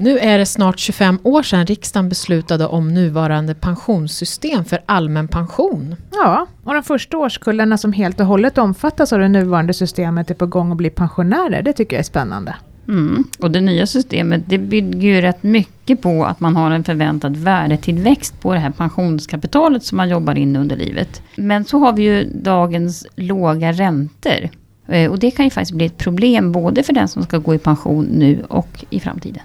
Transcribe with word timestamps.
Nu 0.00 0.18
är 0.18 0.38
det 0.38 0.46
snart 0.46 0.78
25 0.78 1.18
år 1.22 1.42
sedan 1.42 1.66
riksdagen 1.66 2.08
beslutade 2.08 2.66
om 2.66 2.94
nuvarande 2.94 3.54
pensionssystem 3.54 4.64
för 4.64 4.78
allmän 4.86 5.28
pension. 5.28 5.96
Ja, 6.12 6.46
och 6.64 6.74
de 6.74 6.82
första 6.82 7.18
årskullarna 7.18 7.78
som 7.78 7.92
helt 7.92 8.20
och 8.20 8.26
hållet 8.26 8.58
omfattas 8.58 9.12
av 9.12 9.18
det 9.18 9.28
nuvarande 9.28 9.74
systemet 9.74 10.30
är 10.30 10.34
på 10.34 10.46
gång 10.46 10.70
att 10.70 10.76
bli 10.76 10.90
pensionärer. 10.90 11.62
Det 11.62 11.72
tycker 11.72 11.96
jag 11.96 12.00
är 12.00 12.04
spännande. 12.04 12.54
Mm. 12.88 13.24
Och 13.38 13.50
det 13.50 13.60
nya 13.60 13.86
systemet 13.86 14.42
det 14.46 14.58
bygger 14.58 15.08
ju 15.08 15.20
rätt 15.20 15.42
mycket 15.42 16.02
på 16.02 16.24
att 16.24 16.40
man 16.40 16.56
har 16.56 16.70
en 16.70 16.84
förväntad 16.84 17.36
värdetillväxt 17.36 18.40
på 18.40 18.54
det 18.54 18.60
här 18.60 18.70
pensionskapitalet 18.70 19.84
som 19.84 19.96
man 19.96 20.08
jobbar 20.08 20.38
in 20.38 20.56
under 20.56 20.76
livet. 20.76 21.22
Men 21.36 21.64
så 21.64 21.78
har 21.78 21.92
vi 21.92 22.02
ju 22.02 22.24
dagens 22.34 23.06
låga 23.16 23.72
räntor. 23.72 24.48
Eh, 24.88 25.10
och 25.10 25.18
det 25.18 25.30
kan 25.30 25.44
ju 25.44 25.50
faktiskt 25.50 25.76
bli 25.76 25.86
ett 25.86 25.98
problem 25.98 26.52
både 26.52 26.82
för 26.82 26.92
den 26.92 27.08
som 27.08 27.22
ska 27.22 27.38
gå 27.38 27.54
i 27.54 27.58
pension 27.58 28.04
nu 28.04 28.44
och 28.48 28.84
i 28.90 29.00
framtiden. 29.00 29.42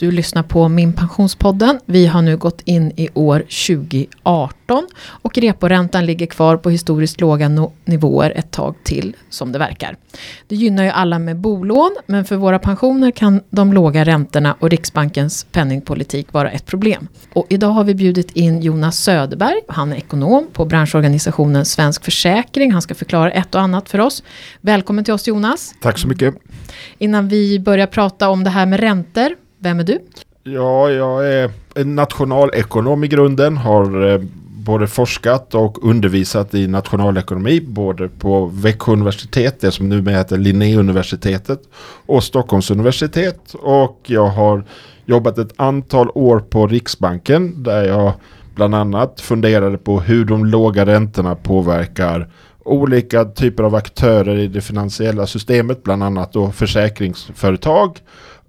Du 0.00 0.10
lyssnar 0.10 0.42
på 0.42 0.68
Min 0.68 0.92
Pensionspodden. 0.92 1.80
Vi 1.86 2.06
har 2.06 2.22
nu 2.22 2.36
gått 2.36 2.60
in 2.64 2.92
i 2.96 3.08
år 3.14 3.38
2018 3.38 4.86
och 5.04 5.38
reporäntan 5.38 6.06
ligger 6.06 6.26
kvar 6.26 6.56
på 6.56 6.70
historiskt 6.70 7.20
låga 7.20 7.48
no 7.48 7.72
nivåer 7.84 8.32
ett 8.36 8.50
tag 8.50 8.74
till 8.84 9.16
som 9.30 9.52
det 9.52 9.58
verkar. 9.58 9.96
Det 10.48 10.56
gynnar 10.56 10.84
ju 10.84 10.90
alla 10.90 11.18
med 11.18 11.36
bolån 11.36 11.96
men 12.06 12.24
för 12.24 12.36
våra 12.36 12.58
pensioner 12.58 13.10
kan 13.10 13.40
de 13.50 13.72
låga 13.72 14.04
räntorna 14.04 14.56
och 14.60 14.70
Riksbankens 14.70 15.46
penningpolitik 15.52 16.32
vara 16.32 16.50
ett 16.50 16.66
problem. 16.66 17.08
Och 17.32 17.46
idag 17.48 17.70
har 17.70 17.84
vi 17.84 17.94
bjudit 17.94 18.30
in 18.30 18.62
Jonas 18.62 18.98
Söderberg. 18.98 19.60
Han 19.68 19.92
är 19.92 19.96
ekonom 19.96 20.46
på 20.52 20.64
branschorganisationen 20.64 21.64
Svensk 21.64 22.04
Försäkring. 22.04 22.72
Han 22.72 22.82
ska 22.82 22.94
förklara 22.94 23.30
ett 23.30 23.54
och 23.54 23.60
annat 23.60 23.88
för 23.88 23.98
oss. 23.98 24.22
Välkommen 24.60 25.04
till 25.04 25.14
oss 25.14 25.28
Jonas. 25.28 25.74
Tack 25.80 25.98
så 25.98 26.08
mycket. 26.08 26.34
Innan 26.98 27.28
vi 27.28 27.60
börjar 27.60 27.86
prata 27.86 28.28
om 28.28 28.44
det 28.44 28.50
här 28.50 28.66
med 28.66 28.80
räntor 28.80 29.36
vem 29.60 29.80
är 29.80 29.84
du? 29.84 29.98
Ja, 30.42 30.90
jag 30.90 31.32
är 31.32 31.50
en 31.74 31.94
nationalekonom 31.94 33.04
i 33.04 33.08
grunden. 33.08 33.56
Har 33.56 34.08
eh, 34.08 34.20
både 34.64 34.86
forskat 34.86 35.54
och 35.54 35.84
undervisat 35.84 36.54
i 36.54 36.66
nationalekonomi. 36.66 37.60
Både 37.60 38.08
på 38.08 38.46
Växjö 38.46 38.92
universitet, 38.92 39.60
det 39.60 39.70
som 39.70 39.88
numera 39.88 40.16
heter 40.16 40.38
Linnéuniversitetet. 40.38 41.60
Och 42.06 42.24
Stockholms 42.24 42.70
universitet. 42.70 43.54
Och 43.54 44.00
jag 44.06 44.26
har 44.26 44.64
jobbat 45.04 45.38
ett 45.38 45.52
antal 45.56 46.10
år 46.14 46.40
på 46.40 46.66
Riksbanken. 46.66 47.62
Där 47.62 47.84
jag 47.84 48.12
bland 48.54 48.74
annat 48.74 49.20
funderade 49.20 49.78
på 49.78 50.00
hur 50.00 50.24
de 50.24 50.44
låga 50.44 50.86
räntorna 50.86 51.34
påverkar 51.34 52.28
olika 52.64 53.24
typer 53.24 53.62
av 53.62 53.74
aktörer 53.74 54.38
i 54.38 54.46
det 54.46 54.60
finansiella 54.60 55.26
systemet. 55.26 55.82
Bland 55.82 56.02
annat 56.02 56.32
då 56.32 56.52
försäkringsföretag 56.52 57.98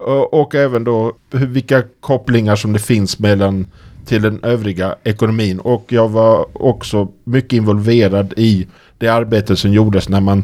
Eh, 0.07 0.13
och 0.13 0.55
även 0.55 0.83
då 0.83 1.13
vilka 1.31 1.83
kopplingar 1.99 2.55
som 2.55 2.73
det 2.73 2.79
finns 2.79 3.19
mellan 3.19 3.67
till 4.05 4.21
den 4.21 4.43
övriga 4.43 4.95
ekonomin. 5.03 5.59
Och 5.59 5.85
jag 5.89 6.09
var 6.09 6.47
också 6.53 7.07
mycket 7.23 7.53
involverad 7.53 8.33
i 8.37 8.67
det 8.97 9.07
arbete 9.07 9.55
som 9.55 9.73
gjordes 9.73 10.09
när 10.09 10.21
man 10.21 10.43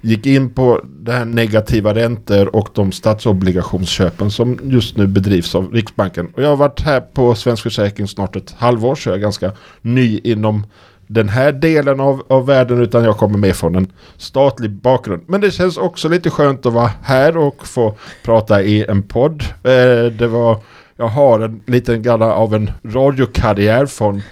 gick 0.00 0.26
in 0.26 0.50
på 0.50 0.80
det 0.84 1.12
här 1.12 1.24
negativa 1.24 1.94
räntor 1.94 2.56
och 2.56 2.68
de 2.74 2.92
statsobligationsköpen 2.92 4.30
som 4.30 4.58
just 4.62 4.96
nu 4.96 5.06
bedrivs 5.06 5.54
av 5.54 5.72
Riksbanken. 5.72 6.26
Och 6.26 6.42
jag 6.42 6.48
har 6.48 6.56
varit 6.56 6.80
här 6.80 7.00
på 7.00 7.34
Svensk 7.34 7.62
Försäkring 7.62 8.08
snart 8.08 8.36
ett 8.36 8.54
halvår 8.58 8.94
så 8.94 9.08
jag 9.08 9.16
är 9.16 9.20
ganska 9.20 9.52
ny 9.82 10.20
inom 10.24 10.66
den 11.08 11.28
här 11.28 11.52
delen 11.52 12.00
av, 12.00 12.22
av 12.28 12.46
världen 12.46 12.82
utan 12.82 13.04
jag 13.04 13.16
kommer 13.16 13.38
med 13.38 13.56
från 13.56 13.74
en 13.74 13.92
statlig 14.16 14.70
bakgrund. 14.70 15.22
Men 15.26 15.40
det 15.40 15.50
känns 15.50 15.76
också 15.76 16.08
lite 16.08 16.30
skönt 16.30 16.66
att 16.66 16.72
vara 16.72 16.90
här 17.02 17.36
och 17.36 17.66
få 17.66 17.94
prata 18.22 18.62
i 18.62 18.84
en 18.84 19.02
podd. 19.02 19.42
Eh, 19.62 20.12
det 20.12 20.26
var, 20.26 20.56
jag 20.96 21.08
har 21.08 21.40
en 21.40 21.60
liten 21.66 22.02
grann 22.02 22.22
av 22.22 22.54
en 22.54 22.70
radiokarriär 22.84 23.86
från 23.86 24.22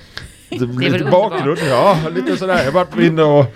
lite 0.51 1.05
bakgrund. 1.11 1.59
Ja, 1.71 1.99
lite 2.15 2.37
sådär. 2.37 2.59
Jag 2.59 2.65
har 2.65 2.73
varit 2.73 2.99
inne 2.99 3.23
och 3.23 3.47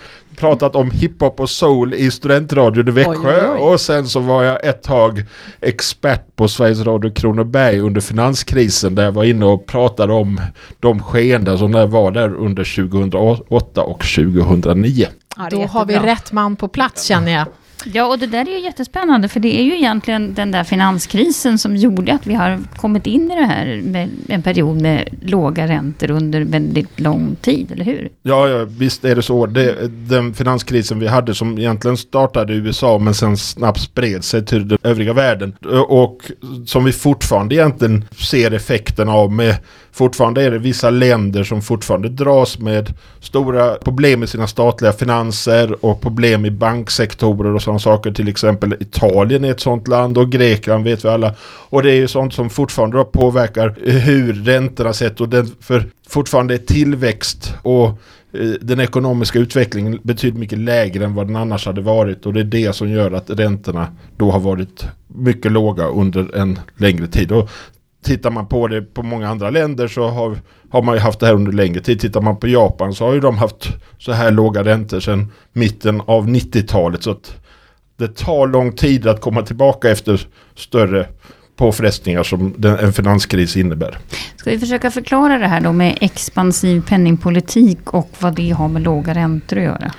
pratat 0.40 0.76
om 0.76 0.90
hiphop 0.90 1.40
och 1.40 1.50
soul 1.50 1.94
i 1.94 2.10
studentradion 2.10 2.88
i 2.88 2.90
Växjö. 2.90 3.12
Oj, 3.12 3.24
oj, 3.26 3.50
oj. 3.54 3.60
Och 3.60 3.80
sen 3.80 4.08
så 4.08 4.20
var 4.20 4.42
jag 4.42 4.64
ett 4.64 4.82
tag 4.82 5.24
expert 5.60 6.36
på 6.36 6.48
Sveriges 6.48 6.80
Radio 6.80 7.10
Kronoberg 7.14 7.80
under 7.80 8.00
finanskrisen. 8.00 8.94
Där 8.94 9.04
jag 9.04 9.12
var 9.12 9.24
inne 9.24 9.44
och 9.44 9.66
pratade 9.66 10.12
om 10.12 10.40
de 10.80 11.02
skeenden 11.02 11.58
som 11.58 11.72
var 11.72 12.10
där 12.10 12.34
under 12.34 12.88
2008 12.90 13.82
och 13.82 14.00
2009. 14.00 15.06
Ja, 15.36 15.48
Då 15.50 15.62
har 15.62 15.84
vi 15.86 15.98
rätt 15.98 16.32
man 16.32 16.56
på 16.56 16.68
plats 16.68 17.04
känner 17.04 17.32
jag. 17.32 17.46
Ja, 17.84 18.06
och 18.06 18.18
det 18.18 18.26
där 18.26 18.48
är 18.48 18.52
ju 18.52 18.60
jättespännande, 18.60 19.28
för 19.28 19.40
det 19.40 19.60
är 19.60 19.62
ju 19.62 19.76
egentligen 19.76 20.34
den 20.34 20.50
där 20.50 20.64
finanskrisen 20.64 21.58
som 21.58 21.76
gjorde 21.76 22.14
att 22.14 22.26
vi 22.26 22.34
har 22.34 22.58
kommit 22.76 23.06
in 23.06 23.30
i 23.30 23.34
det 23.34 23.44
här 23.44 23.80
med 23.84 24.08
en 24.28 24.42
period 24.42 24.82
med 24.82 25.08
låga 25.22 25.68
räntor 25.68 26.10
under 26.10 26.40
väldigt 26.40 27.00
lång 27.00 27.36
tid, 27.40 27.72
eller 27.72 27.84
hur? 27.84 28.08
Ja, 28.22 28.48
ja 28.48 28.64
visst 28.64 29.04
är 29.04 29.16
det 29.16 29.22
så. 29.22 29.46
Det, 29.46 29.88
den 29.88 30.34
finanskrisen 30.34 30.98
vi 30.98 31.06
hade 31.06 31.34
som 31.34 31.58
egentligen 31.58 31.96
startade 31.96 32.52
i 32.52 32.56
USA 32.56 32.98
men 32.98 33.14
sen 33.14 33.36
snabbt 33.36 33.80
spred 33.80 34.24
sig 34.24 34.46
till 34.46 34.68
den 34.68 34.78
övriga 34.82 35.12
världen 35.12 35.56
och 35.88 36.18
som 36.66 36.84
vi 36.84 36.92
fortfarande 36.92 37.54
egentligen 37.54 38.04
ser 38.18 38.50
effekten 38.50 39.08
av 39.08 39.32
med 39.32 39.56
fortfarande 39.92 40.42
är 40.42 40.50
det 40.50 40.58
vissa 40.58 40.90
länder 40.90 41.44
som 41.44 41.62
fortfarande 41.62 42.08
dras 42.08 42.58
med 42.58 42.94
stora 43.20 43.74
problem 43.74 44.20
med 44.20 44.28
sina 44.28 44.46
statliga 44.46 44.92
finanser 44.92 45.84
och 45.84 46.00
problem 46.00 46.44
i 46.44 46.50
banksektorer 46.50 47.54
och 47.54 47.62
sådana 47.62 47.78
saker. 47.78 48.12
Till 48.12 48.28
exempel 48.28 48.76
Italien 48.80 49.44
är 49.44 49.50
ett 49.50 49.60
sådant 49.60 49.88
land 49.88 50.18
och 50.18 50.32
Grekland 50.32 50.84
vet 50.84 51.04
vi 51.04 51.08
alla. 51.08 51.34
Och 51.42 51.82
det 51.82 51.90
är 51.90 51.96
ju 51.96 52.08
sånt 52.08 52.34
som 52.34 52.50
fortfarande 52.50 53.04
påverkar 53.04 53.76
hur 53.84 54.32
räntorna 54.32 54.92
sett 54.92 55.20
och 55.20 55.28
den 55.28 55.46
för 55.60 55.84
fortfarande 56.08 56.54
är 56.54 56.58
tillväxt 56.58 57.54
och 57.62 57.86
eh, 57.86 58.50
den 58.60 58.80
ekonomiska 58.80 59.38
utvecklingen 59.38 59.98
betyder 60.02 60.38
mycket 60.38 60.58
lägre 60.58 61.04
än 61.04 61.14
vad 61.14 61.26
den 61.26 61.36
annars 61.36 61.66
hade 61.66 61.80
varit 61.80 62.26
och 62.26 62.32
det 62.32 62.40
är 62.40 62.44
det 62.44 62.72
som 62.76 62.90
gör 62.90 63.12
att 63.12 63.30
räntorna 63.30 63.86
då 64.16 64.30
har 64.30 64.40
varit 64.40 64.86
mycket 65.06 65.52
låga 65.52 65.86
under 65.86 66.36
en 66.36 66.58
längre 66.76 67.06
tid. 67.06 67.32
Och 67.32 67.50
tittar 68.02 68.30
man 68.30 68.46
på 68.46 68.68
det 68.68 68.82
på 68.82 69.02
många 69.02 69.28
andra 69.28 69.50
länder 69.50 69.88
så 69.88 70.08
har, 70.08 70.36
har 70.70 70.82
man 70.82 70.94
ju 70.94 71.00
haft 71.00 71.20
det 71.20 71.26
här 71.26 71.34
under 71.34 71.52
längre 71.52 71.80
tid. 71.80 72.00
Tittar 72.00 72.20
man 72.20 72.36
på 72.36 72.48
Japan 72.48 72.94
så 72.94 73.06
har 73.06 73.14
ju 73.14 73.20
de 73.20 73.38
haft 73.38 73.68
så 73.98 74.12
här 74.12 74.30
låga 74.30 74.64
räntor 74.64 75.00
sedan 75.00 75.32
mitten 75.52 76.00
av 76.00 76.28
90-talet. 76.28 77.02
Så 77.02 77.10
att 77.10 77.36
det 77.96 78.16
tar 78.16 78.46
lång 78.46 78.72
tid 78.72 79.06
att 79.06 79.20
komma 79.20 79.42
tillbaka 79.42 79.90
efter 79.90 80.26
större 80.54 81.06
påfrestningar 81.56 82.22
som 82.22 82.54
den, 82.56 82.78
en 82.78 82.92
finanskris 82.92 83.56
innebär. 83.56 83.98
Ska 84.36 84.50
vi 84.50 84.58
försöka 84.58 84.90
förklara 84.90 85.38
det 85.38 85.46
här 85.46 85.60
då 85.60 85.72
med 85.72 85.98
expansiv 86.00 86.82
penningpolitik 86.88 87.94
och 87.94 88.10
vad 88.18 88.34
det 88.34 88.50
har 88.50 88.68
med 88.68 88.82
låga 88.82 89.14
räntor 89.14 89.58
att 89.58 89.64
göra? 89.64 89.92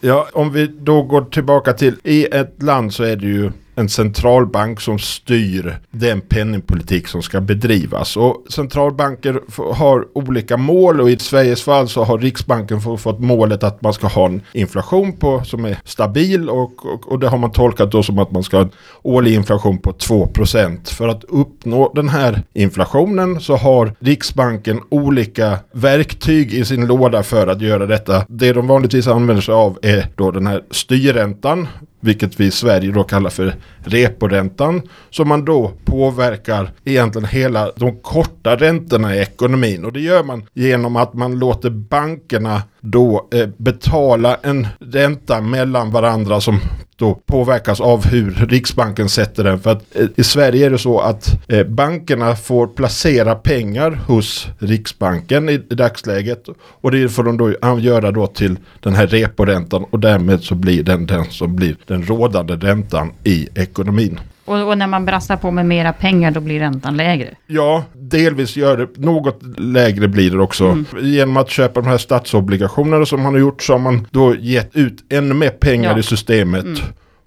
Ja, 0.00 0.28
om 0.32 0.52
vi 0.52 0.66
då 0.66 1.02
går 1.02 1.24
tillbaka 1.24 1.72
till, 1.72 1.96
i 2.04 2.24
ett 2.24 2.62
land 2.62 2.94
så 2.94 3.04
är 3.04 3.16
det 3.16 3.26
ju 3.26 3.52
en 3.74 3.88
centralbank 3.88 4.80
som 4.80 4.98
styr 4.98 5.76
den 5.90 6.20
penningpolitik 6.20 7.08
som 7.08 7.22
ska 7.22 7.40
bedrivas. 7.40 8.16
Och 8.16 8.44
centralbanker 8.48 9.40
har 9.74 10.06
olika 10.14 10.56
mål 10.56 11.00
och 11.00 11.10
i 11.10 11.18
Sveriges 11.18 11.62
fall 11.62 11.88
så 11.88 12.04
har 12.04 12.18
Riksbanken 12.18 12.80
fått 12.80 13.20
målet 13.20 13.62
att 13.62 13.82
man 13.82 13.92
ska 13.92 14.06
ha 14.06 14.26
en 14.26 14.42
inflation 14.52 15.12
på, 15.12 15.42
som 15.44 15.64
är 15.64 15.78
stabil 15.84 16.48
och, 16.50 16.86
och, 16.86 17.12
och 17.12 17.18
det 17.18 17.28
har 17.28 17.38
man 17.38 17.52
tolkat 17.52 17.92
då 17.92 18.02
som 18.02 18.18
att 18.18 18.30
man 18.30 18.42
ska 18.42 18.56
ha 18.56 18.64
en 18.64 18.70
årlig 19.02 19.34
inflation 19.34 19.78
på 19.78 19.92
2%. 19.92 20.94
För 20.94 21.08
att 21.08 21.24
uppnå 21.24 21.92
den 21.94 22.08
här 22.08 22.42
inflationen 22.52 23.40
så 23.40 23.56
har 23.56 23.94
Riksbanken 23.98 24.80
olika 24.88 25.58
verktyg 25.72 26.54
i 26.54 26.64
sin 26.64 26.86
låda 26.86 27.22
för 27.22 27.46
att 27.46 27.60
göra 27.60 27.86
detta. 27.86 28.24
Det 28.28 28.52
de 28.52 28.66
vanligtvis 28.66 29.06
använder 29.06 29.42
sig 29.42 29.54
av 29.54 29.78
är 29.82 30.08
då 30.16 30.30
den 30.30 30.46
här 30.46 30.62
styrräntan 30.70 31.68
vilket 32.04 32.40
vi 32.40 32.46
i 32.46 32.50
Sverige 32.50 32.92
då 32.92 33.04
kallar 33.04 33.30
för 33.30 33.54
reporäntan, 33.84 34.82
som 35.10 35.28
man 35.28 35.44
då 35.44 35.72
påverkar 35.84 36.72
egentligen 36.84 37.28
hela 37.28 37.72
de 37.76 38.00
korta 38.02 38.56
räntorna 38.56 39.16
i 39.16 39.20
ekonomin. 39.20 39.84
Och 39.84 39.92
det 39.92 40.00
gör 40.00 40.22
man 40.22 40.46
genom 40.54 40.96
att 40.96 41.14
man 41.14 41.38
låter 41.38 41.70
bankerna 41.70 42.62
då 42.80 43.28
eh, 43.32 43.48
betala 43.56 44.36
en 44.42 44.66
ränta 44.80 45.40
mellan 45.40 45.90
varandra 45.90 46.40
som 46.40 46.60
då 46.96 47.14
påverkas 47.14 47.80
av 47.80 48.06
hur 48.06 48.30
Riksbanken 48.30 49.08
sätter 49.08 49.44
den. 49.44 49.60
För 49.60 49.70
att 49.70 49.96
eh, 49.96 50.06
i 50.16 50.24
Sverige 50.24 50.66
är 50.66 50.70
det 50.70 50.78
så 50.78 51.00
att 51.00 51.48
eh, 51.48 51.66
bankerna 51.66 52.36
får 52.36 52.66
placera 52.66 53.34
pengar 53.34 53.90
hos 53.90 54.48
Riksbanken 54.58 55.48
i 55.48 55.58
dagsläget. 55.58 56.48
Och 56.58 56.90
det 56.90 57.08
får 57.08 57.22
de 57.22 57.36
då 57.36 57.80
göra 57.80 58.10
då 58.10 58.26
till 58.26 58.56
den 58.80 58.94
här 58.94 59.06
reporäntan 59.06 59.84
och 59.90 60.00
därmed 60.00 60.42
så 60.42 60.54
blir 60.54 60.82
den 60.82 61.06
den 61.06 61.24
som 61.24 61.56
blir 61.56 61.76
den 61.86 62.06
rådande 62.06 62.54
räntan 62.54 63.12
i 63.24 63.48
ekonomin. 63.54 64.20
Och, 64.44 64.68
och 64.68 64.78
när 64.78 64.86
man 64.86 65.04
brassar 65.04 65.36
på 65.36 65.50
med 65.50 65.66
mera 65.66 65.92
pengar 65.92 66.30
då 66.30 66.40
blir 66.40 66.60
räntan 66.60 66.96
lägre. 66.96 67.34
Ja, 67.46 67.84
delvis 67.92 68.56
gör 68.56 68.76
det. 68.76 68.88
Något 68.96 69.40
lägre 69.58 70.08
blir 70.08 70.30
det 70.30 70.40
också. 70.42 70.64
Mm. 70.64 70.84
Genom 71.00 71.36
att 71.36 71.50
köpa 71.50 71.80
de 71.80 71.88
här 71.88 71.98
statsobligationerna 71.98 73.06
som 73.06 73.22
man 73.22 73.32
har 73.32 73.40
gjort 73.40 73.62
så 73.62 73.72
har 73.72 73.78
man 73.78 74.06
då 74.10 74.34
gett 74.34 74.76
ut 74.76 75.04
ännu 75.12 75.34
mer 75.34 75.50
pengar 75.50 75.92
Ja. 75.92 75.98
i 75.98 76.02
systemet. 76.02 76.64
Mm. 76.64 76.78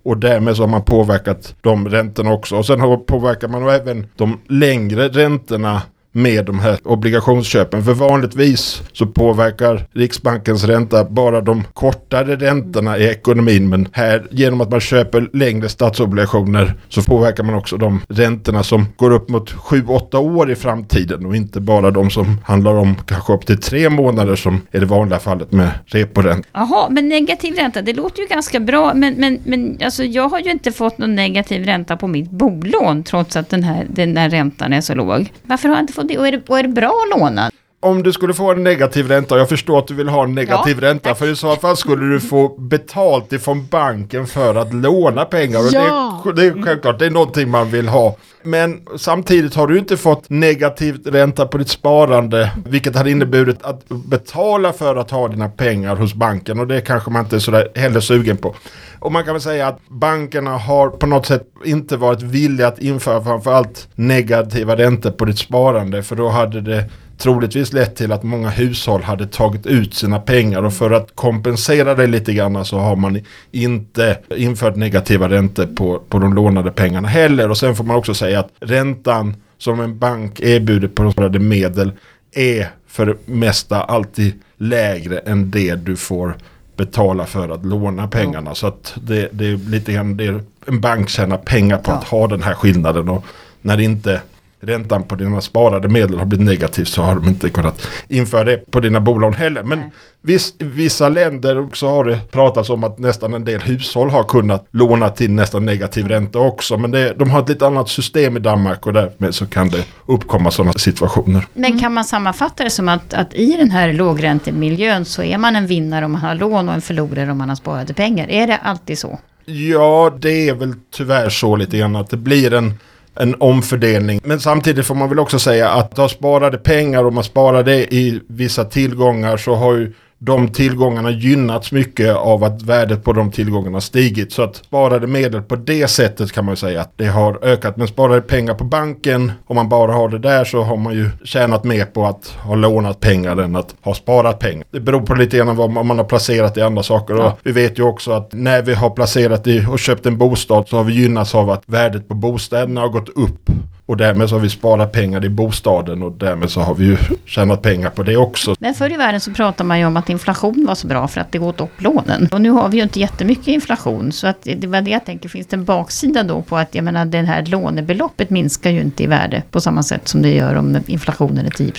Och 0.03 0.17
därmed 0.17 0.55
så 0.55 0.63
har 0.63 0.67
man 0.67 0.83
påverkat 0.83 1.55
de 1.61 1.89
räntorna 1.89 2.31
också. 2.31 2.55
Och 2.55 2.65
sen 2.65 2.79
har 2.79 2.97
påverkar 2.97 3.47
man 3.47 3.69
även 3.69 4.07
de 4.15 4.39
längre 4.47 5.07
räntorna 5.07 5.81
med 6.17 6.45
de 6.45 6.59
här 6.59 6.77
obligationsköpen. 6.83 7.83
För 7.83 7.93
vanligtvis 7.93 8.83
så 8.93 9.05
påverkar 9.05 9.87
Riksbankens 9.93 10.63
ränta 10.63 11.03
bara 11.03 11.41
de 11.41 11.63
kortare 11.73 12.35
räntorna 12.35 12.97
i 12.97 13.07
ekonomin. 13.07 13.69
Men 13.69 13.87
här 13.91 14.27
genom 14.31 14.61
att 14.61 14.71
man 14.71 14.79
köper 14.79 15.29
längre 15.33 15.69
statsobligationer 15.69 16.73
så 16.89 17.01
påverkar 17.03 17.43
man 17.43 17.55
också 17.55 17.77
de 17.77 18.01
räntorna 18.09 18.63
som 18.63 18.85
går 18.95 19.11
upp 19.11 19.29
mot 19.29 19.53
7-8 19.53 20.15
år 20.15 20.51
i 20.51 20.55
framtiden. 20.55 21.25
Och 21.25 21.35
inte 21.35 21.59
bara 21.59 21.91
de 21.91 22.09
som 22.09 22.37
handlar 22.43 22.73
om 22.73 22.95
kanske 23.05 23.33
upp 23.33 23.45
till 23.45 23.61
tre 23.61 23.89
månader 23.89 24.35
som 24.35 24.61
är 24.71 24.79
det 24.79 24.85
vanliga 24.85 25.19
fallet 25.19 25.51
med 25.51 25.69
reporänta. 25.85 26.49
Jaha, 26.53 26.89
men 26.89 27.09
negativ 27.09 27.55
ränta, 27.55 27.81
det 27.81 27.93
låter 27.93 28.21
ju 28.21 28.27
ganska 28.27 28.59
bra. 28.59 28.93
Men, 28.93 29.13
men, 29.13 29.39
men 29.43 29.77
alltså, 29.83 30.03
jag 30.03 30.29
har 30.29 30.39
ju 30.39 30.51
inte 30.51 30.71
fått 30.71 30.97
någon 30.97 31.15
negativ 31.15 31.65
ränta 31.65 31.97
på 31.97 32.07
mitt 32.07 32.31
bolån 32.31 33.03
trots 33.03 33.35
att 33.35 33.49
den 33.49 33.63
här, 33.63 33.85
den 33.89 34.17
här 34.17 34.29
räntan 34.29 34.73
är 34.73 34.81
så 34.81 34.95
låg. 34.95 35.31
Varför 35.43 35.69
har 35.69 35.75
jag 35.75 35.83
inte 35.83 35.93
fått 35.93 36.06
det? 36.07 36.17
Och 36.17 36.27
är 36.27 36.31
det, 36.31 36.49
och 36.49 36.59
är 36.59 36.63
det 36.63 36.69
bra 36.69 37.03
att 37.03 37.19
låna? 37.19 37.51
Om 37.79 38.03
du 38.03 38.13
skulle 38.13 38.33
få 38.33 38.51
en 38.51 38.63
negativ 38.63 39.07
ränta, 39.07 39.35
och 39.35 39.41
jag 39.41 39.49
förstår 39.49 39.79
att 39.79 39.87
du 39.87 39.93
vill 39.93 40.09
ha 40.09 40.23
en 40.23 40.35
negativ 40.35 40.77
Ja, 40.81 40.87
ränta, 40.89 41.15
för 41.15 41.27
i 41.27 41.35
så 41.35 41.55
fall 41.55 41.77
skulle 41.77 42.05
du 42.05 42.19
få 42.19 42.57
betalt 42.59 43.33
ifrån 43.33 43.67
banken 43.71 44.27
för 44.27 44.55
att 44.55 44.73
låna 44.73 45.25
pengar. 45.25 45.59
Och 45.59 45.65
Ja. 45.71 46.21
det, 46.25 46.33
det 46.33 46.45
är 46.47 46.63
självklart, 46.63 46.99
det 46.99 47.05
är 47.05 47.09
någonting 47.09 47.49
man 47.49 47.69
vill 47.71 47.87
ha. 47.87 48.15
Men 48.43 48.79
samtidigt 48.97 49.55
har 49.55 49.67
du 49.67 49.77
inte 49.77 49.97
fått 49.97 50.29
negativ 50.29 50.99
ränta 51.05 51.45
på 51.47 51.57
ditt 51.57 51.69
sparande, 51.69 52.51
vilket 52.65 52.95
hade 52.95 53.11
inneburit 53.11 53.57
att 53.61 53.89
betala 53.89 54.73
för 54.73 54.95
att 54.95 55.11
ha 55.11 55.27
dina 55.27 55.49
pengar 55.49 55.95
hos 55.95 56.13
banken 56.13 56.59
och 56.59 56.67
det 56.67 56.81
kanske 56.81 57.11
man 57.11 57.23
inte 57.23 57.35
är 57.35 57.39
sådär 57.39 57.67
heller 57.75 57.99
sugen 57.99 58.37
på. 58.37 58.55
Och 58.99 59.11
man 59.11 59.23
kan 59.23 59.33
väl 59.33 59.41
säga 59.41 59.67
att 59.67 59.79
bankerna 59.89 60.57
har 60.57 60.89
på 60.89 61.05
något 61.05 61.25
sätt 61.25 61.43
inte 61.65 61.97
varit 61.97 62.21
villiga 62.21 62.67
att 62.67 62.79
införa 62.79 63.23
framförallt 63.23 63.87
negativa 63.95 64.75
räntor 64.75 65.11
på 65.11 65.25
ditt 65.25 65.39
sparande 65.39 66.03
för 66.03 66.15
då 66.15 66.29
hade 66.29 66.61
det 66.61 66.83
troligtvis 67.17 67.73
lett 67.73 67.95
till 67.95 68.11
att 68.11 68.23
många 68.23 68.49
hushåll 68.49 69.03
hade 69.03 69.27
tagit 69.27 69.65
ut 69.65 69.93
sina 69.93 70.19
pengar 70.19 70.63
och 70.63 70.73
för 70.73 70.91
att 70.91 71.15
kompensera 71.15 71.95
det 71.95 72.07
lite 72.07 72.33
grann 72.33 72.65
så 72.65 72.77
har 72.77 72.95
man 72.95 73.19
inte 73.51 74.17
infört 74.35 74.75
negativa 74.75 75.29
räntor 75.29 75.65
på, 75.65 76.01
på 76.09 76.19
de 76.19 76.33
lånade 76.33 76.71
pengarna 76.71 77.07
heller. 77.07 77.49
Och 77.49 77.57
sen 77.57 77.75
får 77.75 77.83
man 77.83 77.95
också 77.95 78.13
säga 78.13 78.39
att 78.39 78.51
räntan 78.59 79.35
som 79.57 79.79
en 79.79 79.99
bank 79.99 80.39
erbjuder 80.39 80.87
på 80.87 81.03
de 81.03 81.11
sparade 81.11 81.39
medel 81.39 81.91
är 82.35 82.69
för 82.87 83.05
det 83.05 83.15
mesta 83.25 83.83
alltid 83.83 84.33
lägre 84.57 85.19
än 85.19 85.51
det 85.51 85.75
du 85.75 85.95
får 85.95 86.37
betala 86.75 87.25
för 87.25 87.49
att 87.49 87.65
låna 87.65 88.07
pengarna. 88.07 88.55
Så 88.55 88.67
att 88.67 88.93
det, 89.01 89.29
det 89.31 89.45
är 89.47 89.69
lite 89.69 89.93
grann 89.93 90.17
det 90.17 90.43
en 90.65 90.81
bank 90.81 91.09
tjänar 91.09 91.37
pengar 91.37 91.77
på 91.77 91.91
att 91.91 92.03
ha 92.03 92.27
den 92.27 92.43
här 92.43 92.53
skillnaden. 92.53 93.09
Och 93.09 93.25
när 93.61 93.79
inte 93.79 94.21
räntan 94.59 95.03
på 95.03 95.15
dina 95.15 95.41
sparade 95.41 95.87
medel 95.87 96.19
har 96.19 96.25
blivit 96.25 96.45
negativ 96.45 96.85
så 96.85 97.01
har 97.01 97.15
de 97.15 97.27
inte 97.27 97.49
kunnat 97.49 97.87
införa 98.07 98.43
det 98.43 98.71
på 98.71 98.79
dina 98.79 98.99
bolån 98.99 99.33
heller. 99.33 99.63
Men 99.63 99.83
viss, 100.21 100.53
vissa 100.59 101.09
länder 101.09 101.59
också 101.59 101.87
har 101.87 102.05
det 102.05 102.19
pratats 102.31 102.69
om 102.69 102.83
att 102.83 102.99
nästan 102.99 103.33
en 103.33 103.45
del 103.45 103.61
hushåll 103.61 104.09
har 104.09 104.23
kunnat 104.23 104.67
låna 104.71 105.09
till 105.09 105.31
nästan 105.31 105.65
negativ 105.65 106.07
ränta 106.07 106.39
också. 106.39 106.77
Men 106.77 106.91
det, 106.91 107.13
de 107.13 107.29
har 107.29 107.41
ett 107.41 107.49
lite 107.49 107.67
annat 107.67 107.89
system 107.89 108.37
i 108.37 108.39
Danmark 108.39 108.85
och 108.85 108.93
därmed 108.93 109.35
så 109.35 109.45
kan 109.45 109.69
det 109.69 109.85
uppkomma 110.05 110.51
sådana 110.51 110.73
situationer. 110.73 111.47
Men 111.53 111.79
kan 111.79 111.93
man 111.93 112.05
sammanfatta 112.05 112.63
det 112.63 112.69
som 112.69 112.89
att, 112.89 113.13
att 113.13 113.33
i 113.33 113.57
den 113.57 113.71
här 113.71 113.93
lågräntemiljön 113.93 115.05
så 115.05 115.23
är 115.23 115.37
man 115.37 115.55
en 115.55 115.67
vinnare 115.67 116.05
om 116.05 116.11
man 116.11 116.21
har 116.21 116.35
lån 116.35 116.69
och 116.69 116.75
en 116.75 116.81
förlorare 116.81 117.31
om 117.31 117.37
man 117.37 117.49
har 117.49 117.55
sparade 117.55 117.93
pengar? 117.93 118.29
Är 118.29 118.47
det 118.47 118.57
alltid 118.57 118.99
så? 118.99 119.19
Ja, 119.45 120.17
det 120.19 120.49
är 120.49 120.53
väl 120.53 120.73
tyvärr 120.91 121.29
så 121.29 121.55
lite 121.55 121.77
grann 121.77 121.95
att 121.95 122.09
det 122.09 122.17
blir 122.17 122.53
en, 122.53 122.73
en 123.19 123.35
omfördelning. 123.39 124.21
Men 124.23 124.39
samtidigt 124.39 124.85
får 124.85 124.95
man 124.95 125.09
väl 125.09 125.19
också 125.19 125.39
säga 125.39 125.69
att 125.69 125.97
ha 125.97 126.09
sparade 126.09 126.57
pengar 126.57 127.03
och 127.03 127.13
man 127.13 127.23
sparar 127.23 127.63
det 127.63 127.93
i 127.93 128.21
vissa 128.27 128.65
tillgångar 128.65 129.37
så 129.37 129.55
har 129.55 129.73
ju 129.73 129.93
de 130.19 130.47
tillgångarna 130.47 131.11
gynnats 131.11 131.71
mycket 131.71 132.15
av 132.15 132.43
att 132.43 132.61
värdet 132.61 133.03
på 133.03 133.13
de 133.13 133.31
tillgångarna 133.31 133.81
stigit. 133.81 134.31
Så 134.31 134.41
att 134.41 134.55
sparade 134.55 135.07
medel 135.07 135.41
på 135.41 135.55
det 135.55 135.87
sättet 135.87 136.31
kan 136.31 136.45
man 136.45 136.51
ju 136.51 136.55
säga 136.55 136.81
att 136.81 136.93
det 136.95 137.05
har 137.05 137.45
ökat. 137.45 137.77
Men 137.77 137.87
sparade 137.87 138.21
pengar 138.21 138.53
på 138.53 138.63
banken, 138.63 139.31
om 139.45 139.55
man 139.55 139.69
bara 139.69 139.93
har 139.93 140.09
det 140.09 140.19
där 140.19 140.45
så 140.45 140.63
har 140.63 140.77
man 140.77 140.93
ju 140.93 141.09
tjänat 141.23 141.63
mer 141.63 141.85
på 141.85 142.05
att 142.05 142.27
ha 142.27 142.55
lånat 142.55 142.99
pengar 142.99 143.37
än 143.37 143.55
att 143.55 143.75
ha 143.81 143.93
sparat 143.93 144.39
pengar. 144.39 144.65
Det 144.71 144.79
beror 144.79 145.01
på 145.01 145.15
lite 145.15 145.37
grann 145.37 145.55
vad 145.55 145.71
man 145.71 145.97
har 145.97 146.05
placerat 146.05 146.57
i 146.57 146.61
andra 146.61 146.83
saker. 146.83 147.13
Ja. 147.13 147.31
Och 147.31 147.39
vi 147.43 147.51
vet 147.51 147.79
ju 147.79 147.83
också 147.83 148.11
att 148.11 148.33
när 148.33 148.61
vi 148.61 148.73
har 148.73 148.89
placerat 148.89 149.47
i 149.47 149.65
och 149.69 149.79
köpt 149.79 150.05
en 150.05 150.17
bostad 150.17 150.67
så 150.67 150.77
har 150.77 150.83
vi 150.83 150.93
gynnats 150.93 151.35
av 151.35 151.49
att 151.49 151.63
värdet 151.65 152.07
på 152.07 152.13
bostäderna 152.13 152.81
har 152.81 152.89
gått 152.89 153.09
upp. 153.09 153.49
Och 153.87 153.97
därmed 153.97 154.29
så 154.29 154.35
har 154.35 154.39
vi 154.39 154.49
sparat 154.49 154.91
pengar 154.91 155.25
i 155.25 155.29
bostaden 155.29 156.03
och 156.03 156.11
därmed 156.11 156.49
så 156.49 156.61
har 156.61 156.75
vi 156.75 156.85
ju 156.85 156.97
tjänat 157.25 157.61
pengar 157.61 157.89
på 157.89 158.03
det 158.03 158.17
också. 158.17 158.55
Men 158.59 158.73
förr 158.73 158.93
i 158.93 158.97
världen 158.97 159.21
så 159.21 159.31
pratade 159.31 159.67
man 159.67 159.79
ju 159.79 159.85
om 159.85 159.97
att 159.97 160.09
inflation 160.09 160.65
var 160.67 160.75
så 160.75 160.87
bra 160.87 161.07
för 161.07 161.21
att 161.21 161.31
det 161.31 161.39
åt 161.39 161.61
upp 161.61 161.81
lånen. 161.81 162.27
Och 162.31 162.41
nu 162.41 162.49
har 162.49 162.69
vi 162.69 162.77
ju 162.77 162.83
inte 162.83 162.99
jättemycket 162.99 163.47
inflation. 163.47 164.11
Så 164.11 164.27
att 164.27 164.37
det 164.57 164.67
var 164.67 164.81
det 164.81 164.91
jag 164.91 165.05
tänker, 165.05 165.29
finns 165.29 165.47
det 165.47 165.55
en 165.55 165.65
baksida 165.65 166.23
då 166.23 166.41
på 166.41 166.57
att 166.57 166.75
jag 166.75 166.83
menar 166.83 167.05
det 167.05 167.21
här 167.21 167.45
lånebeloppet 167.45 168.29
minskar 168.29 168.71
ju 168.71 168.81
inte 168.81 169.03
i 169.03 169.07
värde 169.07 169.43
på 169.51 169.61
samma 169.61 169.83
sätt 169.83 170.07
som 170.07 170.21
det 170.21 170.33
gör 170.33 170.55
om 170.55 170.79
inflationen 170.87 171.45
är 171.45 171.49
10 171.49 171.71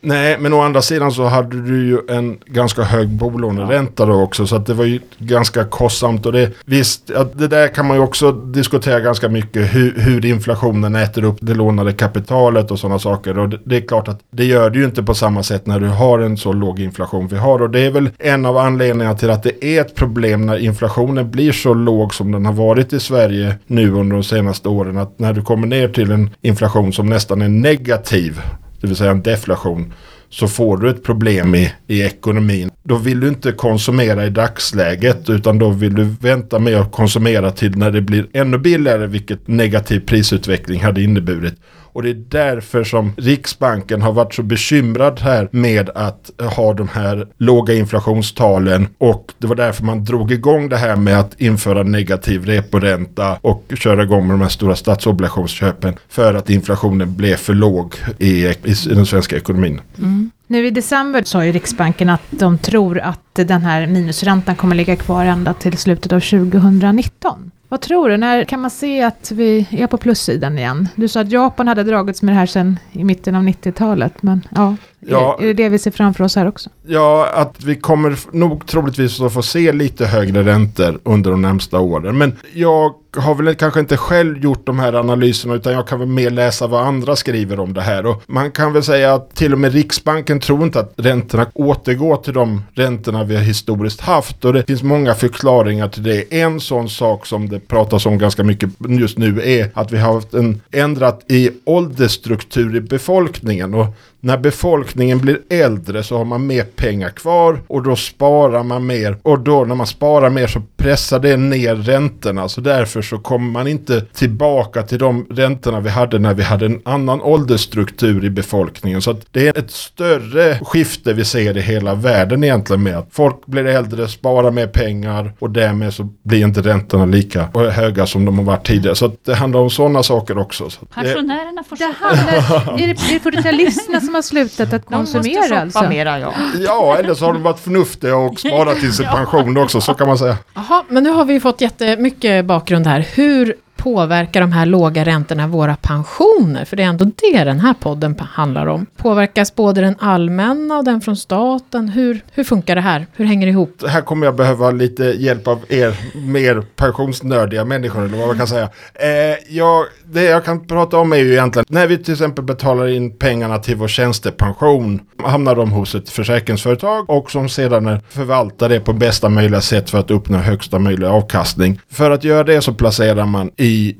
Nej, 0.00 0.36
men 0.40 0.52
å 0.52 0.60
andra 0.60 0.82
sidan 0.82 1.12
så 1.12 1.24
hade 1.24 1.62
du 1.62 1.86
ju 1.86 1.98
en 2.08 2.38
ganska 2.46 2.82
hög 2.82 3.08
bolåneränta 3.08 4.06
då 4.06 4.22
också. 4.22 4.46
Så 4.46 4.56
att 4.56 4.66
det 4.66 4.74
var 4.74 4.84
ju 4.84 5.00
ganska 5.18 5.64
kostsamt. 5.64 6.26
Och 6.26 6.32
det, 6.32 6.50
visst, 6.64 7.10
ja, 7.14 7.26
det 7.34 7.48
där 7.48 7.68
kan 7.68 7.86
man 7.86 7.96
ju 7.96 8.02
också 8.02 8.32
diskutera 8.32 9.00
ganska 9.00 9.28
mycket. 9.28 9.74
Hur, 9.74 9.94
hur 9.98 10.26
inflationen 10.26 10.94
äter 10.94 11.24
upp 11.24 11.36
det 11.40 11.54
lånade 11.54 11.92
kapitalet 11.92 12.70
och 12.70 12.78
sådana 12.78 12.98
saker. 12.98 13.38
Och 13.38 13.48
det, 13.48 13.58
det 13.64 13.76
är 13.76 13.80
klart 13.80 14.08
att 14.08 14.20
det 14.30 14.44
gör 14.44 14.70
det 14.70 14.78
ju 14.78 14.84
inte 14.84 15.02
på 15.02 15.14
samma 15.14 15.42
sätt 15.42 15.66
när 15.66 15.80
du 15.80 15.86
har 15.86 16.18
en 16.18 16.36
så 16.36 16.52
låg 16.52 16.80
inflation 16.80 17.28
vi 17.28 17.36
har. 17.36 17.62
Och 17.62 17.70
det 17.70 17.80
är 17.80 17.90
väl 17.90 18.10
en 18.18 18.46
av 18.46 18.56
anledningarna 18.56 19.14
till 19.14 19.30
att 19.30 19.42
det 19.42 19.64
är 19.64 19.80
ett 19.80 19.94
problem 19.94 20.46
när 20.46 20.58
inflationen 20.58 21.30
blir 21.30 21.52
så 21.52 21.74
låg 21.74 22.14
som 22.14 22.32
den 22.32 22.46
har 22.46 22.52
varit 22.52 22.92
i 22.92 23.00
Sverige 23.00 23.54
nu 23.66 23.92
under 23.92 24.16
de 24.16 24.24
senaste 24.24 24.68
åren. 24.68 24.98
Att 24.98 25.18
när 25.18 25.32
du 25.32 25.42
kommer 25.42 25.66
ner 25.66 25.88
till 25.88 26.10
en 26.10 26.30
inflation 26.42 26.92
som 26.92 27.06
nästan 27.06 27.42
är 27.42 27.48
negativ 27.48 28.40
det 28.80 28.86
vill 28.86 28.96
säga 28.96 29.10
en 29.10 29.22
deflation, 29.22 29.92
så 30.30 30.48
får 30.48 30.76
du 30.76 30.90
ett 30.90 31.02
problem 31.02 31.54
i, 31.54 31.72
i 31.86 32.02
ekonomin. 32.02 32.70
Då 32.82 32.96
vill 32.96 33.20
du 33.20 33.28
inte 33.28 33.52
konsumera 33.52 34.26
i 34.26 34.30
dagsläget 34.30 35.30
utan 35.30 35.58
då 35.58 35.70
vill 35.70 35.94
du 35.94 36.04
vänta 36.20 36.58
med 36.58 36.76
att 36.76 36.92
konsumera 36.92 37.50
till 37.50 37.78
när 37.78 37.90
det 37.90 38.00
blir 38.00 38.26
ännu 38.32 38.58
billigare 38.58 39.06
vilket 39.06 39.48
negativ 39.48 40.00
prisutveckling 40.00 40.80
hade 40.80 41.02
inneburit. 41.02 41.54
Och 41.98 42.04
det 42.04 42.10
är 42.10 42.24
därför 42.28 42.84
som 42.84 43.12
Riksbanken 43.16 44.02
har 44.02 44.12
varit 44.12 44.34
så 44.34 44.42
bekymrad 44.42 45.20
här 45.20 45.48
med 45.52 45.90
att 45.94 46.30
ha 46.56 46.74
de 46.74 46.88
här 46.88 47.28
låga 47.38 47.74
inflationstalen. 47.74 48.88
Och 48.98 49.32
det 49.38 49.46
var 49.46 49.54
därför 49.54 49.84
man 49.84 50.04
drog 50.04 50.32
igång 50.32 50.68
det 50.68 50.76
här 50.76 50.96
med 50.96 51.20
att 51.20 51.40
införa 51.40 51.82
negativ 51.82 52.44
reporänta 52.46 53.38
och 53.40 53.64
köra 53.74 54.02
igång 54.02 54.26
med 54.26 54.34
de 54.34 54.40
här 54.40 54.48
stora 54.48 54.76
statsobligationsköpen. 54.76 55.94
För 56.08 56.34
att 56.34 56.50
inflationen 56.50 57.14
blev 57.16 57.36
för 57.36 57.54
låg 57.54 57.94
i, 58.18 58.46
i 58.46 58.74
den 58.86 59.06
svenska 59.06 59.36
ekonomin. 59.36 59.80
Mm. 59.98 60.30
Nu 60.46 60.66
i 60.66 60.70
december 60.70 61.22
sa 61.22 61.44
ju 61.44 61.52
Riksbanken 61.52 62.10
att 62.10 62.22
de 62.30 62.58
tror 62.58 62.98
att 62.98 63.34
den 63.34 63.62
här 63.62 63.86
minusräntan 63.86 64.56
kommer 64.56 64.76
ligga 64.76 64.96
kvar 64.96 65.24
ända 65.24 65.54
till 65.54 65.78
slutet 65.78 66.12
av 66.12 66.20
2019. 66.20 67.50
Vad 67.68 67.80
tror 67.80 68.08
du? 68.08 68.16
När 68.16 68.44
kan 68.44 68.60
man 68.60 68.70
se 68.70 69.02
att 69.02 69.30
vi 69.30 69.68
är 69.70 69.86
på 69.86 69.96
plussidan 69.96 70.58
igen? 70.58 70.88
Du 70.96 71.08
sa 71.08 71.20
att 71.20 71.32
Japan 71.32 71.68
hade 71.68 71.82
dragits 71.82 72.22
med 72.22 72.34
det 72.34 72.38
här 72.38 72.46
sedan 72.46 72.78
i 72.92 73.04
mitten 73.04 73.34
av 73.34 73.42
90-talet, 73.42 74.22
men 74.22 74.46
ja, 74.54 74.76
Ja. 75.00 75.38
Är, 75.40 75.46
det 75.46 75.52
det 75.52 75.68
vi 75.68 75.78
ser 75.78 75.90
framför 75.90 76.24
oss 76.24 76.36
här 76.36 76.48
också? 76.48 76.70
Ja, 76.86 77.28
att 77.34 77.64
vi 77.64 77.76
kommer 77.76 78.18
nog 78.32 78.66
troligtvis 78.66 79.20
att 79.20 79.32
få 79.32 79.42
se 79.42 79.72
lite 79.72 80.06
högre 80.06 80.42
räntor 80.42 80.98
under 81.02 81.30
de 81.30 81.42
närmsta 81.42 81.80
åren. 81.80 82.18
Men 82.18 82.36
jag 82.52 82.94
har 83.16 83.34
väl 83.34 83.54
kanske 83.54 83.80
inte 83.80 83.96
själv 83.96 84.38
gjort 84.38 84.66
de 84.66 84.78
här 84.78 84.92
analyserna 84.92 85.54
utan 85.54 85.72
jag 85.72 85.86
kan 85.86 85.98
väl 85.98 86.08
mer 86.08 86.30
läsa 86.30 86.66
vad 86.66 86.86
andra 86.86 87.16
skriver 87.16 87.60
om 87.60 87.74
det 87.74 87.80
här. 87.80 88.06
Och 88.06 88.22
man 88.26 88.50
kan 88.50 88.72
väl 88.72 88.82
säga 88.82 89.14
att 89.14 89.34
till 89.34 89.52
och 89.52 89.58
med 89.58 89.72
Riksbanken 89.72 90.40
tror 90.40 90.62
inte 90.62 90.80
att 90.80 90.92
räntorna 90.96 91.46
återgår 91.54 92.16
till 92.16 92.34
de 92.34 92.62
räntorna 92.74 93.24
vi 93.24 93.36
har 93.36 93.42
historiskt 93.42 94.00
haft. 94.00 94.44
Och 94.44 94.52
det 94.52 94.66
finns 94.66 94.82
många 94.82 95.14
förklaringar 95.14 95.88
till 95.88 96.02
det. 96.02 96.40
En 96.42 96.60
sån 96.60 96.88
sak 96.88 97.26
som 97.26 97.48
det 97.48 97.60
pratas 97.60 98.06
om 98.06 98.18
ganska 98.18 98.44
mycket 98.44 98.70
just 98.88 99.18
nu 99.18 99.42
är 99.42 99.70
att 99.74 99.92
vi 99.92 99.98
har 99.98 100.14
haft 100.14 100.34
en 100.34 100.60
ändrat 100.72 101.24
i 101.28 101.50
åldersstruktur 101.64 102.76
i 102.76 102.80
befolkningen. 102.80 103.74
Och 103.74 103.86
när 104.20 104.38
befolkningen 104.38 105.18
blir 105.18 105.40
äldre 105.50 106.02
så 106.02 106.16
har 106.18 106.24
man 106.24 106.46
mer 106.46 106.64
pengar 106.64 107.08
kvar 107.08 107.60
och 107.66 107.82
då 107.82 107.96
sparar 107.96 108.62
man 108.62 108.86
mer. 108.86 109.16
Och 109.22 109.40
då 109.40 109.64
när 109.64 109.74
man 109.74 109.86
sparar 109.86 110.30
mer 110.30 110.46
så 110.46 110.62
pressar 110.76 111.18
det 111.18 111.36
ner 111.36 111.74
räntorna. 111.74 112.48
Så 112.48 112.60
därför 112.60 113.02
så 113.02 113.18
kommer 113.18 113.52
man 113.52 113.68
inte 113.68 114.00
tillbaka 114.00 114.82
till 114.82 114.98
de 114.98 115.26
räntorna 115.30 115.80
vi 115.80 115.90
hade 115.90 116.18
när 116.18 116.34
vi 116.34 116.42
hade 116.42 116.66
en 116.66 116.80
annan 116.84 117.20
åldersstruktur 117.22 118.24
i 118.24 118.30
befolkningen. 118.30 119.02
Så 119.02 119.10
att 119.10 119.26
det 119.30 119.48
är 119.48 119.58
ett 119.58 119.70
större 119.70 120.58
skifte 120.62 121.12
vi 121.12 121.24
ser 121.24 121.56
i 121.56 121.60
hela 121.60 121.94
världen 121.94 122.44
egentligen 122.44 122.82
med 122.82 122.96
att 122.96 123.08
folk 123.10 123.46
blir 123.46 123.64
äldre, 123.64 124.08
sparar 124.08 124.50
mer 124.50 124.66
pengar 124.66 125.32
och 125.38 125.50
därmed 125.50 125.94
så 125.94 126.08
blir 126.22 126.42
inte 126.42 126.60
räntorna 126.62 127.06
lika 127.06 127.48
höga 127.70 128.06
som 128.06 128.24
de 128.24 128.38
har 128.38 128.44
varit 128.44 128.66
tidigare. 128.66 128.96
Så 128.96 129.06
att 129.06 129.24
det 129.24 129.34
handlar 129.34 129.60
om 129.60 129.70
sådana 129.70 130.02
saker 130.02 130.38
också. 130.38 130.70
Så 130.70 130.86
Pensionärerna 130.86 131.64
får 131.68 131.76
Det 131.76 131.94
handlar, 132.00 132.78
är 132.78 132.86
det, 132.86 132.92
är 132.92 133.30
det 133.30 133.30
40-talisterna 133.30 134.07
som 134.08 134.14
har 134.14 134.22
slutat 134.22 134.72
att 134.72 134.86
konsumera 134.86 135.60
alltså? 135.60 135.88
mera, 135.88 136.18
ja. 136.18 136.32
ja, 136.58 136.96
eller 136.96 137.14
så 137.14 137.24
har 137.24 137.32
de 137.32 137.42
varit 137.42 137.60
förnuftiga 137.60 138.16
och 138.16 138.40
sparat 138.40 138.80
till 138.80 138.92
sin 138.92 139.06
pension 139.06 139.56
också, 139.56 139.80
så 139.80 139.94
kan 139.94 140.08
man 140.08 140.18
säga. 140.18 140.36
Jaha, 140.54 140.84
men 140.88 141.04
nu 141.04 141.10
har 141.10 141.24
vi 141.24 141.40
fått 141.40 141.60
jättemycket 141.60 142.44
bakgrund 142.44 142.86
här. 142.86 143.06
Hur 143.14 143.56
påverkar 143.78 144.40
de 144.40 144.52
här 144.52 144.66
låga 144.66 145.04
räntorna 145.04 145.46
våra 145.46 145.76
pensioner? 145.76 146.64
För 146.64 146.76
det 146.76 146.82
är 146.82 146.86
ändå 146.86 147.04
det 147.04 147.44
den 147.44 147.60
här 147.60 147.74
podden 147.74 148.18
handlar 148.20 148.66
om. 148.66 148.86
Påverkas 148.96 149.54
både 149.54 149.80
den 149.80 149.96
allmänna 149.98 150.78
och 150.78 150.84
den 150.84 151.00
från 151.00 151.16
staten? 151.16 151.88
Hur, 151.88 152.20
hur 152.32 152.44
funkar 152.44 152.74
det 152.74 152.80
här? 152.80 153.06
Hur 153.12 153.24
hänger 153.24 153.46
det 153.46 153.50
ihop? 153.50 153.82
Här 153.88 154.00
kommer 154.00 154.26
jag 154.26 154.36
behöva 154.36 154.70
lite 154.70 155.04
hjälp 155.04 155.48
av 155.48 155.64
er 155.68 155.94
mer 156.14 156.62
pensionsnördiga 156.76 157.64
människor 157.64 158.04
eller 158.04 158.18
vad 158.18 158.26
man 158.26 158.38
kan 158.38 158.46
säga. 158.46 158.68
Eh, 158.94 159.56
jag, 159.56 159.84
det 160.04 160.22
jag 160.22 160.44
kan 160.44 160.66
prata 160.66 160.98
om 160.98 161.12
är 161.12 161.16
ju 161.16 161.32
egentligen 161.32 161.66
när 161.68 161.86
vi 161.86 161.98
till 161.98 162.12
exempel 162.12 162.44
betalar 162.44 162.88
in 162.88 163.16
pengarna 163.18 163.58
till 163.58 163.76
vår 163.76 163.88
tjänstepension 163.88 165.00
hamnar 165.24 165.56
de 165.56 165.70
hos 165.70 165.94
ett 165.94 166.10
försäkringsföretag 166.10 167.10
och 167.10 167.30
som 167.30 167.48
sedan 167.48 168.00
förvaltar 168.08 168.68
det 168.68 168.80
på 168.80 168.92
bästa 168.92 169.28
möjliga 169.28 169.60
sätt 169.60 169.90
för 169.90 169.98
att 169.98 170.10
uppnå 170.10 170.38
högsta 170.38 170.78
möjliga 170.78 171.10
avkastning. 171.10 171.80
För 171.90 172.10
att 172.10 172.24
göra 172.24 172.44
det 172.44 172.62
så 172.62 172.74
placerar 172.74 173.26
man 173.26 173.50
i 173.56 173.67
i 173.68 173.96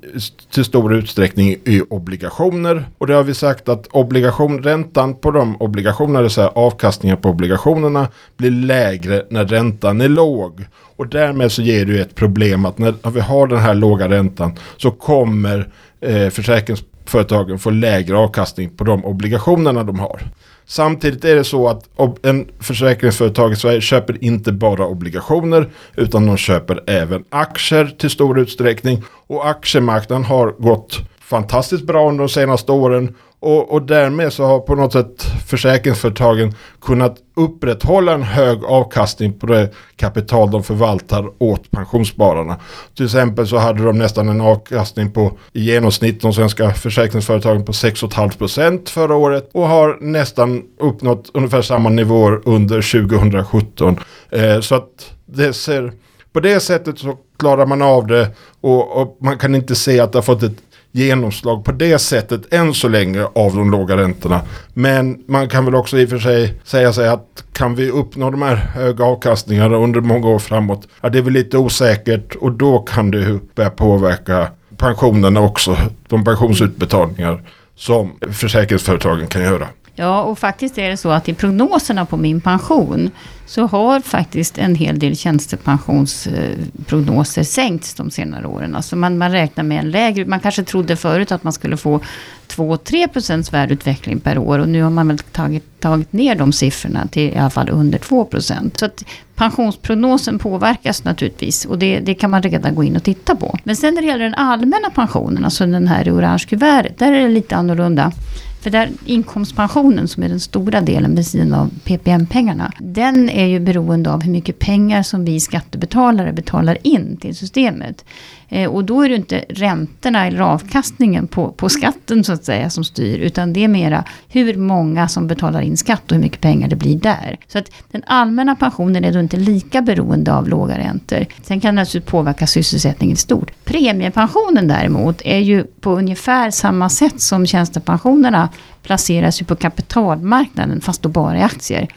till 0.50 0.64
stor 0.64 0.94
utsträckning 0.94 1.56
i 1.64 1.82
obligationer 1.90 2.84
och 2.98 3.06
det 3.06 3.14
har 3.14 3.22
vi 3.22 3.34
sagt 3.34 3.68
att 3.68 3.86
obligationräntan 3.86 5.14
på 5.14 5.30
de 5.30 5.56
obligationerna, 5.56 6.18
det 6.18 6.22
vill 6.22 6.30
säga 6.30 6.48
avkastningen 6.48 7.16
på 7.16 7.28
obligationerna 7.28 8.08
blir 8.36 8.50
lägre 8.50 9.24
när 9.30 9.44
räntan 9.44 10.00
är 10.00 10.08
låg. 10.08 10.64
Och 10.96 11.08
därmed 11.08 11.52
så 11.52 11.62
ger 11.62 11.86
det 11.86 11.92
ju 11.92 12.00
ett 12.00 12.14
problem 12.14 12.64
att 12.64 12.78
när 12.78 13.10
vi 13.10 13.20
har 13.20 13.46
den 13.46 13.58
här 13.58 13.74
låga 13.74 14.08
räntan 14.08 14.58
så 14.76 14.90
kommer 14.90 15.68
eh, 16.00 16.28
försäkringsföretagen 16.28 17.58
få 17.58 17.70
lägre 17.70 18.16
avkastning 18.16 18.70
på 18.70 18.84
de 18.84 19.04
obligationerna 19.04 19.84
de 19.84 19.98
har. 19.98 20.22
Samtidigt 20.70 21.24
är 21.24 21.34
det 21.34 21.44
så 21.44 21.68
att 21.68 21.88
en 22.22 22.48
försäkringsföretag 22.60 23.52
i 23.52 23.56
Sverige 23.56 23.80
köper 23.80 24.24
inte 24.24 24.52
bara 24.52 24.86
obligationer 24.86 25.68
utan 25.96 26.26
de 26.26 26.36
köper 26.36 26.80
även 26.86 27.24
aktier 27.30 27.86
till 27.98 28.10
stor 28.10 28.38
utsträckning. 28.38 29.02
Och 29.26 29.48
aktiemarknaden 29.48 30.24
har 30.24 30.50
gått 30.58 30.98
fantastiskt 31.20 31.84
bra 31.84 32.08
under 32.08 32.24
de 32.24 32.28
senaste 32.28 32.72
åren 32.72 33.14
och, 33.40 33.72
och 33.72 33.82
därmed 33.82 34.32
så 34.32 34.44
har 34.44 34.60
på 34.60 34.74
något 34.74 34.92
sätt 34.92 35.22
försäkringsföretagen 35.46 36.54
kunnat 36.80 37.16
upprätthålla 37.36 38.12
en 38.12 38.22
hög 38.22 38.64
avkastning 38.64 39.32
på 39.32 39.46
det 39.46 39.70
kapital 39.96 40.50
de 40.50 40.64
förvaltar 40.64 41.30
åt 41.38 41.70
pensionsspararna. 41.70 42.56
Till 42.96 43.04
exempel 43.04 43.46
så 43.46 43.56
hade 43.56 43.84
de 43.84 43.98
nästan 43.98 44.28
en 44.28 44.40
avkastning 44.40 45.12
på 45.12 45.38
i 45.52 45.60
genomsnitt 45.60 46.20
de 46.20 46.32
svenska 46.32 46.70
försäkringsföretagen 46.70 47.64
på 47.64 47.72
6,5% 47.72 48.88
förra 48.88 49.16
året 49.16 49.50
och 49.52 49.68
har 49.68 49.98
nästan 50.00 50.62
uppnått 50.80 51.30
ungefär 51.34 51.62
samma 51.62 51.88
nivåer 51.88 52.40
under 52.44 53.08
2017. 53.08 54.00
Eh, 54.30 54.60
så 54.60 54.74
att 54.74 55.14
det 55.26 55.52
ser, 55.52 55.92
på 56.32 56.40
det 56.40 56.60
sättet 56.60 56.98
så 56.98 57.16
klarar 57.38 57.66
man 57.66 57.82
av 57.82 58.06
det 58.06 58.30
och, 58.60 59.02
och 59.02 59.18
man 59.20 59.38
kan 59.38 59.54
inte 59.54 59.74
se 59.74 60.00
att 60.00 60.12
det 60.12 60.18
har 60.18 60.22
fått 60.22 60.42
ett 60.42 60.67
genomslag 60.92 61.64
på 61.64 61.72
det 61.72 61.98
sättet 61.98 62.52
än 62.54 62.74
så 62.74 62.88
länge 62.88 63.24
av 63.24 63.56
de 63.56 63.70
låga 63.70 63.96
räntorna. 63.96 64.40
Men 64.74 65.24
man 65.26 65.48
kan 65.48 65.64
väl 65.64 65.74
också 65.74 65.98
i 65.98 66.04
och 66.04 66.08
för 66.08 66.18
sig 66.18 66.54
säga 66.64 66.92
sig 66.92 67.08
att 67.08 67.44
kan 67.52 67.74
vi 67.74 67.90
uppnå 67.90 68.30
de 68.30 68.42
här 68.42 68.56
höga 68.56 69.04
avkastningarna 69.04 69.76
under 69.76 70.00
många 70.00 70.28
år 70.28 70.38
framåt, 70.38 70.88
ja 71.00 71.08
det 71.08 71.18
är 71.18 71.22
väl 71.22 71.32
lite 71.32 71.58
osäkert 71.58 72.34
och 72.34 72.52
då 72.52 72.78
kan 72.78 73.10
det 73.10 73.40
börja 73.54 73.70
påverka 73.70 74.48
pensionerna 74.76 75.40
också, 75.40 75.76
de 76.08 76.24
pensionsutbetalningar 76.24 77.42
som 77.76 78.12
försäkringsföretagen 78.32 79.26
kan 79.26 79.42
göra. 79.42 79.68
Ja, 80.00 80.22
och 80.22 80.38
faktiskt 80.38 80.78
är 80.78 80.90
det 80.90 80.96
så 80.96 81.10
att 81.10 81.28
i 81.28 81.34
prognoserna 81.34 82.06
på 82.06 82.16
min 82.16 82.40
pension 82.40 83.10
så 83.46 83.66
har 83.66 84.00
faktiskt 84.00 84.58
en 84.58 84.74
hel 84.74 84.98
del 84.98 85.16
tjänstepensionsprognoser 85.16 87.42
sänkts 87.42 87.94
de 87.94 88.10
senare 88.10 88.46
åren. 88.46 88.76
Alltså 88.76 88.96
man, 88.96 89.18
man 89.18 89.32
räknar 89.32 89.64
med 89.64 89.78
en 89.78 89.90
lägre, 89.90 90.24
man 90.24 90.40
kanske 90.40 90.64
trodde 90.64 90.96
förut 90.96 91.32
att 91.32 91.44
man 91.44 91.52
skulle 91.52 91.76
få 91.76 92.00
2-3 92.48 93.08
procents 93.08 93.52
värdeutveckling 93.52 94.20
per 94.20 94.38
år 94.38 94.58
och 94.58 94.68
nu 94.68 94.82
har 94.82 94.90
man 94.90 95.08
väl 95.08 95.18
tagit, 95.18 95.80
tagit 95.80 96.12
ner 96.12 96.34
de 96.34 96.52
siffrorna 96.52 97.06
till 97.06 97.32
i 97.32 97.36
alla 97.36 97.50
fall 97.50 97.70
under 97.70 97.98
2 97.98 98.24
procent. 98.24 98.78
Så 98.78 98.84
att 98.84 99.04
pensionsprognosen 99.34 100.38
påverkas 100.38 101.04
naturligtvis 101.04 101.64
och 101.64 101.78
det, 101.78 102.00
det 102.00 102.14
kan 102.14 102.30
man 102.30 102.42
redan 102.42 102.74
gå 102.74 102.84
in 102.84 102.96
och 102.96 103.02
titta 103.02 103.36
på. 103.36 103.58
Men 103.64 103.76
sen 103.76 103.94
när 103.94 104.02
det 104.02 104.08
gäller 104.08 104.24
den 104.24 104.34
allmänna 104.34 104.90
pensionen, 104.94 105.44
alltså 105.44 105.66
den 105.66 105.88
här 105.88 106.08
i 106.08 106.10
orange 106.10 106.44
kuvertet, 106.48 106.98
där 106.98 107.12
är 107.12 107.22
det 107.22 107.28
lite 107.28 107.56
annorlunda. 107.56 108.12
För 108.60 108.70
där 108.70 108.90
inkomstpensionen 109.04 110.08
som 110.08 110.22
är 110.22 110.28
den 110.28 110.40
stora 110.40 110.80
delen 110.80 111.14
vid 111.14 111.26
sidan 111.26 111.54
av 111.54 111.70
PPM-pengarna. 111.84 112.72
Den 112.78 113.30
är 113.30 113.46
ju 113.46 113.60
beroende 113.60 114.12
av 114.12 114.22
hur 114.22 114.32
mycket 114.32 114.58
pengar 114.58 115.02
som 115.02 115.24
vi 115.24 115.40
skattebetalare 115.40 116.32
betalar 116.32 116.78
in 116.82 117.16
till 117.16 117.36
systemet. 117.36 118.04
Eh, 118.48 118.70
och 118.70 118.84
då 118.84 119.02
är 119.02 119.08
det 119.08 119.14
inte 119.14 119.44
räntorna 119.48 120.26
eller 120.26 120.40
avkastningen 120.40 121.26
på, 121.26 121.52
på 121.52 121.68
skatten 121.68 122.24
så 122.24 122.32
att 122.32 122.44
säga 122.44 122.70
som 122.70 122.84
styr. 122.84 123.18
Utan 123.18 123.52
det 123.52 123.64
är 123.64 123.68
mera 123.68 124.04
hur 124.28 124.56
många 124.56 125.08
som 125.08 125.26
betalar 125.26 125.60
in 125.60 125.76
skatt 125.76 126.02
och 126.10 126.14
hur 126.14 126.22
mycket 126.22 126.40
pengar 126.40 126.68
det 126.68 126.76
blir 126.76 126.96
där. 126.96 127.36
Så 127.48 127.58
att 127.58 127.70
den 127.90 128.02
allmänna 128.06 128.56
pensionen 128.56 129.04
är 129.04 129.12
då 129.12 129.20
inte 129.20 129.36
lika 129.36 129.82
beroende 129.82 130.34
av 130.34 130.48
låga 130.48 130.78
räntor. 130.78 131.26
Sen 131.42 131.60
kan 131.60 131.74
det 131.74 131.80
naturligtvis 131.80 132.10
påverka 132.10 132.46
sysselsättningen 132.46 133.14
i 133.14 133.16
stort. 133.16 133.50
Premiepensionen 133.64 134.68
däremot 134.68 135.22
är 135.24 135.38
ju 135.38 135.64
på 135.64 135.90
ungefär 135.90 136.50
samma 136.50 136.88
sätt 136.88 137.20
som 137.20 137.46
tjänstepensionerna 137.46 138.47
placeras 138.82 139.40
ju 139.40 139.44
på 139.44 139.56
kapitalmarknaden 139.56 140.80
fast 140.80 141.02
då 141.02 141.08
bara 141.08 141.38
i 141.38 141.42
aktier. 141.42 141.88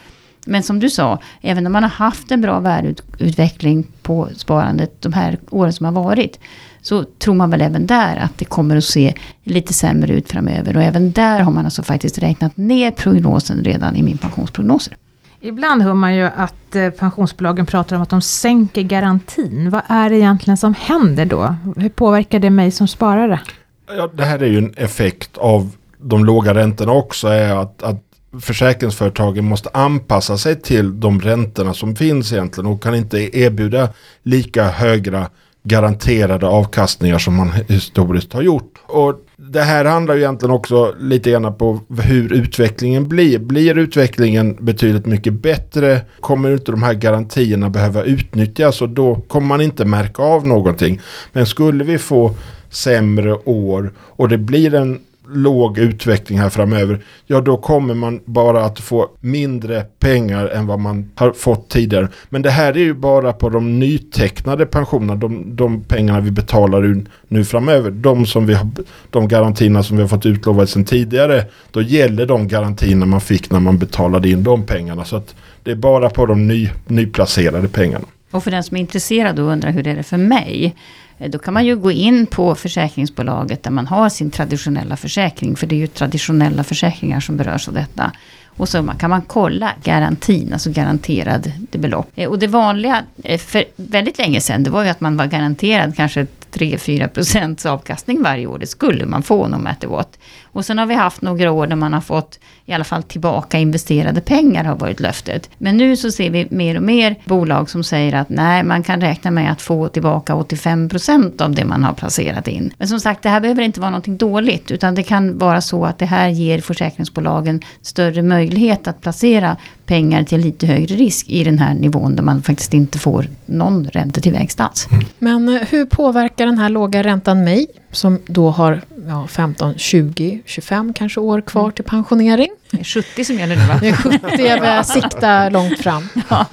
Men 0.46 0.64
som 0.64 0.80
du 0.80 0.90
sa, 0.90 1.20
även 1.42 1.66
om 1.66 1.74
man 1.74 1.84
har 1.84 1.90
haft 1.90 2.32
en 2.32 2.42
bra 2.42 2.60
värdeutveckling 2.60 3.88
på 4.02 4.30
sparandet 4.36 5.02
de 5.02 5.14
här 5.14 5.40
åren 5.50 5.74
som 5.74 5.86
har 5.86 5.94
varit. 5.94 6.40
Så 6.82 7.04
tror 7.04 7.36
man 7.36 7.50
väl 7.50 7.62
även 7.62 7.88
där 7.88 8.18
att 8.18 8.38
det 8.38 8.46
kommer 8.46 8.78
att 8.78 8.84
se 8.84 9.14
lite 9.44 9.74
sämre 9.74 10.14
ut 10.14 10.32
framöver. 10.32 10.78
Och 10.78 10.84
även 10.84 11.12
där 11.12 11.40
har 11.40 11.52
man 11.52 11.66
alltså 11.66 11.84
faktiskt 11.84 12.18
räknat 12.18 12.58
ner 12.58 12.92
prognosen 12.92 13.64
redan 13.64 13.96
i 13.96 14.04
min 14.04 14.18
pensionsprognoser. 14.18 14.98
Ibland 15.44 15.82
hör 15.82 15.94
man 15.94 16.16
ju 16.16 16.24
att 16.24 16.76
eh, 16.76 16.90
pensionsbolagen 16.90 17.66
pratar 17.66 17.96
om 17.96 18.02
att 18.02 18.10
de 18.10 18.22
sänker 18.22 18.82
garantin. 18.82 19.70
Vad 19.70 19.82
är 19.88 20.10
det 20.10 20.18
egentligen 20.18 20.58
som 20.58 20.74
händer 20.74 21.26
då? 21.26 21.56
Hur 21.78 21.90
påverkar 21.90 22.40
det 22.40 22.50
mig 22.50 22.72
som 22.72 22.88
sparare? 22.88 23.40
Ja, 23.88 24.10
det 24.14 24.26
här 24.26 24.40
är 24.40 24.48
ju 24.48 24.58
en 24.58 24.74
effekt 24.78 25.38
av 25.38 25.72
de 26.02 26.26
låga 26.26 26.54
räntorna 26.54 26.92
också. 26.92 27.28
är 27.28 27.56
att, 27.56 27.84
att 27.84 28.04
försäkringsföretagen 28.42 29.46
måste 29.46 29.70
anpassa 29.74 30.38
sig 30.38 30.62
till 30.62 31.00
de 31.00 31.22
räntorna 31.22 31.74
som 31.74 31.96
finns 31.96 32.34
egentligen 32.34 32.72
och 32.72 32.84
kan 32.84 32.96
inte 32.96 33.38
erbjuda 33.40 33.90
lika 34.24 34.64
höga 34.64 35.30
garanterade 35.64 36.48
avkastningar 36.48 37.18
som 37.18 37.36
man 37.36 37.52
historiskt 37.68 38.34
har 38.34 38.42
gjort. 38.42 38.74
Och 38.86 39.16
det 39.38 39.62
här 39.62 39.86
handlar 39.86 40.16
ju 40.16 40.22
egentligen 40.22 40.56
också 40.56 40.96
lite 41.00 41.32
grann 41.32 41.56
på 41.58 41.80
hur 42.02 42.34
utvecklingen 42.34 43.08
blir. 43.08 43.40
Blir 43.40 43.78
utvecklingen 43.78 44.58
betydligt 44.60 45.06
mycket 45.06 45.34
bättre 45.34 46.02
kommer 46.20 46.54
inte 46.54 46.72
de 46.72 46.84
här 46.84 46.94
garantierna 46.94 47.70
behöva 47.70 48.04
utnyttjas 48.04 48.82
och 48.82 48.90
då 48.90 49.16
kommer 49.16 49.48
man 49.48 49.62
inte 49.62 49.86
märka 49.86 50.24
av 50.24 50.48
någonting. 50.48 51.02
Men 51.32 51.46
skulle 51.46 51.84
vi 51.84 51.98
få 51.98 52.36
sämre 52.70 53.34
år 53.34 53.94
och 53.98 54.30
det 54.30 54.38
blir 54.38 54.74
en 54.74 55.00
låg 55.34 55.78
utveckling 55.78 56.40
här 56.40 56.50
framöver, 56.50 57.00
ja 57.28 57.42
då 57.42 57.58
kommer 57.58 57.94
man 57.94 58.20
bara 58.26 58.66
att 58.66 58.80
få 58.80 59.10
mindre 59.20 59.82
pengar 59.82 60.48
än 60.48 60.68
vad 60.68 60.80
man 60.80 61.12
har 61.16 61.32
fått 61.32 61.70
tidigare. 61.70 62.08
Men 62.30 62.42
det 62.42 62.50
här 62.50 62.74
är 62.74 62.80
ju 62.80 62.94
bara 62.94 63.34
på 63.34 63.50
de 63.50 63.80
nytecknade 63.80 64.66
pensionerna, 64.66 65.16
de, 65.16 65.56
de 65.56 65.84
pengarna 65.84 66.20
vi 66.20 66.32
betalar 66.32 67.04
nu 67.28 67.46
framöver. 67.46 67.92
De, 67.92 68.26
som 68.26 68.46
vi 68.46 68.54
har, 68.54 68.68
de 69.10 69.28
garantierna 69.28 69.84
som 69.84 69.98
vi 69.98 70.04
har 70.04 70.08
fått 70.08 70.26
utlovade 70.26 70.68
sedan 70.68 70.86
tidigare, 70.86 71.46
då 71.72 71.82
gäller 71.82 72.26
de 72.26 72.48
garantierna 72.48 73.06
man 73.06 73.22
fick 73.22 73.52
när 73.52 73.60
man 73.60 73.78
betalade 73.78 74.30
in 74.30 74.44
de 74.44 74.66
pengarna. 74.66 75.06
Så 75.06 75.16
att 75.16 75.36
det 75.64 75.72
är 75.72 75.76
bara 75.76 76.10
på 76.10 76.26
de 76.26 76.48
ny, 76.48 76.70
nyplacerade 76.88 77.68
pengarna. 77.68 78.06
Och 78.32 78.44
för 78.44 78.52
den 78.52 78.64
som 78.64 78.78
är 78.78 78.82
intresserad 78.82 79.40
och 79.40 79.46
undrar 79.46 79.72
hur 79.72 79.84
det 79.84 79.92
är 79.92 80.04
för 80.04 80.18
mig. 80.18 80.76
Eh, 81.22 81.30
då 81.30 81.40
kan 81.40 81.54
man 81.54 81.66
ju 81.66 81.76
gå 81.76 81.92
in 81.92 82.26
på 82.26 82.56
försäkringsbolaget 82.56 83.64
där 83.64 83.72
man 83.72 83.88
har 83.88 84.10
sin 84.10 84.32
traditionella 84.32 84.98
försäkring. 84.98 85.56
För 85.56 85.68
det 85.68 85.76
är 85.76 85.80
ju 85.80 85.88
traditionella 85.88 86.64
försäkringar 86.64 87.20
som 87.20 87.38
berörs 87.38 87.68
av 87.68 87.74
detta. 87.74 88.12
Och 88.58 88.70
så 88.70 88.92
kan 89.00 89.10
man 89.10 89.22
kolla 89.22 89.72
garantin, 89.84 90.54
alltså 90.54 90.72
garanterad 90.72 91.52
belopp. 91.72 92.12
Eh, 92.16 92.30
och 92.30 92.40
det 92.40 92.48
vanliga 92.48 93.04
eh, 93.24 93.40
för 93.40 93.64
väldigt 93.76 94.18
länge 94.18 94.42
sedan, 94.42 94.64
det 94.64 94.70
var 94.70 94.84
ju 94.84 94.90
att 94.90 95.02
man 95.02 95.18
var 95.18 95.26
garanterad 95.26 95.96
kanske 95.96 96.28
3-4 96.54 97.08
procents 97.08 97.66
avkastning 97.66 98.24
varje 98.24 98.48
år. 98.48 98.60
Det 98.60 98.68
skulle 98.68 99.06
man 99.06 99.24
få 99.24 99.48
no 99.48 99.58
matter 99.58 99.88
what. 99.88 100.18
Och 100.52 100.66
sen 100.66 100.78
har 100.78 100.86
vi 100.86 100.96
haft 100.96 101.22
några 101.22 101.52
år 101.52 101.68
där 101.68 101.76
man 101.76 101.94
har 101.94 102.02
fått 102.02 102.40
i 102.66 102.74
alla 102.74 102.84
fall 102.84 103.04
tillbaka 103.04 103.60
investerade 103.60 104.22
pengar 104.22 104.64
har 104.64 104.76
varit 104.76 105.00
löftet. 105.00 105.50
Men 105.58 105.78
nu 105.78 105.98
så 105.98 106.12
ser 106.12 106.30
vi 106.30 106.48
mer 106.50 106.78
och 106.78 106.84
mer 106.84 107.16
bolag 107.26 107.70
som 107.70 107.84
säger 107.84 108.16
att 108.16 108.30
nej, 108.30 108.64
man 108.64 108.84
kan 108.84 109.02
räkna 109.02 109.32
med 109.32 109.52
att 109.52 109.62
få 109.62 109.88
tillbaka 109.88 110.36
85 110.36 110.90
procent 110.90 111.42
av 111.42 111.52
det 111.52 111.66
man 111.66 111.84
har 111.84 111.94
placerat 111.94 112.48
in. 112.48 112.74
Men 112.78 112.88
som 112.88 113.00
sagt, 113.00 113.24
det 113.24 113.30
här 113.30 113.40
behöver 113.40 113.64
inte 113.64 113.80
vara 113.80 113.90
någonting 113.90 114.18
dåligt, 114.18 114.72
utan 114.72 114.96
det 114.96 115.04
kan 115.04 115.38
vara 115.38 115.62
så 115.62 115.86
att 115.86 115.98
det 115.98 116.06
här 116.06 116.30
ger 116.30 116.62
försäkringsbolagen 116.62 117.62
större 117.82 118.22
möjlighet 118.22 118.88
att 118.88 119.02
placera 119.02 119.58
pengar 119.86 120.24
till 120.24 120.42
lite 120.42 120.68
högre 120.68 120.96
risk 120.96 121.30
i 121.30 121.44
den 121.44 121.60
här 121.60 121.74
nivån 121.74 122.16
där 122.16 122.24
man 122.24 122.42
faktiskt 122.42 122.74
inte 122.74 123.00
får 123.00 123.28
någon 123.46 123.88
räntetillväxt 123.88 124.60
alls. 124.60 124.88
Men 125.20 125.50
eh, 125.50 125.62
hur 125.70 125.86
påverkar 125.86 126.46
den 126.46 126.58
här 126.58 126.70
låga 126.70 127.04
räntan 127.04 127.44
mig 127.44 127.68
som 127.92 128.20
då 128.26 128.50
har 128.50 128.82
ja, 129.08 129.28
15, 129.28 129.74
20, 129.78 130.42
25 130.46 130.94
kanske 130.94 131.20
år 131.20 131.42
kvar 131.42 131.72
till 131.72 131.86
pensionering? 131.86 132.50
Det 132.72 132.80
är 132.80 132.84
70 132.84 133.26
som 133.26 133.36
gäller 133.36 133.56
nu 133.56 133.66
va? 133.66 133.78
Det 133.82 133.90
är 133.90 133.94
70, 133.94 134.44
jag 134.44 134.60
börjar 134.60 134.84
sikta 134.84 135.50
långt 135.50 135.80
fram. 135.80 136.04
Ja, 136.30 136.46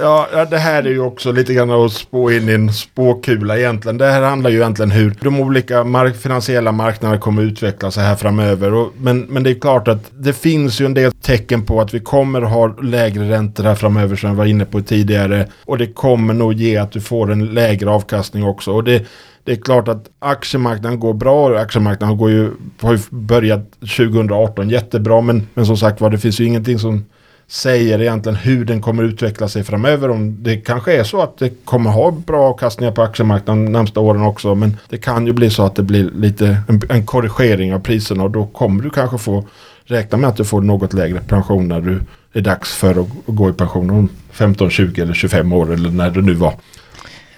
ja, 0.00 0.28
ja, 0.32 0.44
det 0.44 0.58
här 0.58 0.82
är 0.82 0.90
ju 0.90 1.00
också 1.00 1.32
lite 1.32 1.54
grann 1.54 1.70
att 1.70 1.92
spå 1.92 2.30
in 2.30 2.48
i 2.48 2.52
en 2.52 2.72
spåkula 2.72 3.58
egentligen. 3.58 3.98
Det 3.98 4.10
här 4.10 4.22
handlar 4.22 4.50
ju 4.50 4.56
egentligen 4.56 4.90
hur 4.90 5.14
de 5.20 5.40
olika 5.40 5.84
mark 5.84 6.16
finansiella 6.16 6.72
marknaderna 6.72 7.20
kommer 7.20 7.42
utveckla 7.42 7.90
sig 7.90 8.04
här 8.04 8.16
framöver. 8.16 8.74
Och, 8.74 8.92
men, 8.98 9.20
men 9.20 9.42
det 9.42 9.50
är 9.50 9.60
klart 9.60 9.88
att 9.88 10.10
det 10.18 10.32
finns 10.32 10.80
ju 10.80 10.86
en 10.86 10.94
del 10.94 11.12
tecken 11.12 11.64
på 11.64 11.80
att 11.80 11.94
vi 11.94 12.00
kommer 12.00 12.40
ha 12.40 12.66
lägre 12.66 13.30
räntor 13.30 13.64
här 13.64 13.74
framöver 13.74 14.16
som 14.16 14.28
jag 14.28 14.36
var 14.36 14.46
inne 14.46 14.64
på 14.64 14.80
tidigare. 14.80 15.46
Och 15.64 15.78
det 15.78 15.86
kommer 15.86 16.34
nog 16.34 16.52
ge 16.52 16.76
att 16.76 16.92
du 16.92 17.00
får 17.00 17.32
en 17.32 17.46
lägre 17.46 17.90
avkastning 17.90 18.44
också. 18.44 18.72
Och 18.72 18.84
det, 18.84 19.06
det 19.48 19.54
är 19.54 19.56
klart 19.56 19.88
att 19.88 20.10
aktiemarknaden 20.18 21.00
går 21.00 21.14
bra. 21.14 21.58
Aktiemarknaden 21.58 22.16
går 22.16 22.30
ju, 22.30 22.50
har 22.80 22.92
ju 22.92 22.98
börjat 23.10 23.70
2018 23.80 24.70
jättebra. 24.70 25.20
Men, 25.20 25.48
men 25.54 25.66
som 25.66 25.76
sagt 25.76 26.00
var, 26.00 26.10
det 26.10 26.18
finns 26.18 26.40
ju 26.40 26.44
ingenting 26.44 26.78
som 26.78 27.04
säger 27.46 28.00
egentligen 28.00 28.36
hur 28.36 28.64
den 28.64 28.82
kommer 28.82 29.02
utveckla 29.02 29.48
sig 29.48 29.64
framöver. 29.64 30.10
Om 30.10 30.42
det 30.42 30.56
kanske 30.56 30.92
är 30.92 31.04
så 31.04 31.22
att 31.22 31.38
det 31.38 31.64
kommer 31.64 31.90
ha 31.90 32.10
bra 32.10 32.42
avkastningar 32.42 32.92
på 32.92 33.02
aktiemarknaden 33.02 33.64
de 33.64 33.72
närmsta 33.72 34.00
åren 34.00 34.22
också. 34.22 34.54
Men 34.54 34.76
det 34.88 34.98
kan 34.98 35.26
ju 35.26 35.32
bli 35.32 35.50
så 35.50 35.62
att 35.62 35.76
det 35.76 35.82
blir 35.82 36.10
lite 36.10 36.58
en, 36.68 36.80
en 36.88 37.06
korrigering 37.06 37.74
av 37.74 37.78
priserna 37.78 38.24
och 38.24 38.30
då 38.30 38.46
kommer 38.46 38.82
du 38.82 38.90
kanske 38.90 39.18
få 39.18 39.44
räkna 39.84 40.18
med 40.18 40.28
att 40.28 40.36
du 40.36 40.44
får 40.44 40.60
något 40.60 40.92
lägre 40.92 41.20
pension 41.20 41.68
när 41.68 41.80
du 41.80 42.00
är 42.32 42.40
dags 42.40 42.74
för 42.74 43.00
att 43.00 43.08
gå 43.26 43.50
i 43.50 43.52
pension 43.52 43.90
om 43.90 44.08
15, 44.32 44.70
20 44.70 45.02
eller 45.02 45.14
25 45.14 45.52
år 45.52 45.72
eller 45.72 45.90
när 45.90 46.10
det 46.10 46.20
nu 46.22 46.34
var. 46.34 46.54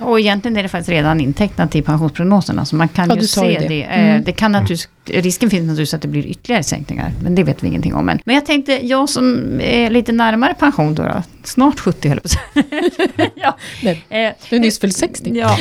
Och 0.00 0.20
egentligen 0.20 0.56
är 0.56 0.62
det 0.62 0.68
faktiskt 0.68 0.88
redan 0.90 1.20
intecknat 1.20 1.76
i 1.76 1.82
pensionsprognoserna. 1.82 2.64
Så 2.64 2.76
man 2.76 2.88
kan 2.88 3.08
Ja, 3.08 3.16
ju 3.16 3.26
se 3.26 3.40
det. 3.40 3.58
det. 3.58 3.68
Det, 3.68 3.82
Mm. 3.82 4.24
det 4.24 4.32
kan 4.32 4.52
naturligtvis, 4.52 4.88
risken 5.06 5.50
finns 5.50 5.62
naturligtvis 5.66 5.94
att 5.94 6.02
det 6.02 6.08
blir 6.08 6.26
ytterligare 6.26 6.62
sänkningar. 6.62 7.12
Men 7.22 7.34
det 7.34 7.42
vet 7.44 7.62
vi 7.62 7.68
ingenting 7.68 7.94
om 7.94 8.08
än. 8.08 8.20
Men 8.24 8.34
jag 8.34 8.46
tänkte, 8.46 8.86
jag 8.86 9.08
som 9.08 9.40
är 9.60 9.90
lite 9.90 10.12
närmare 10.12 10.54
pension 10.54 10.94
då. 10.94 11.02
då 11.02 11.22
snart 11.44 11.80
70 11.80 12.08
höll 12.08 12.20
jag 12.54 12.64
ja. 13.34 13.56
Nej, 13.82 14.04
Eh, 14.08 14.32
Du 14.50 14.56
är 14.56 14.60
nyss 14.60 14.78
fyllt 14.80 14.96
60. 14.96 15.30
Ja. 15.34 15.56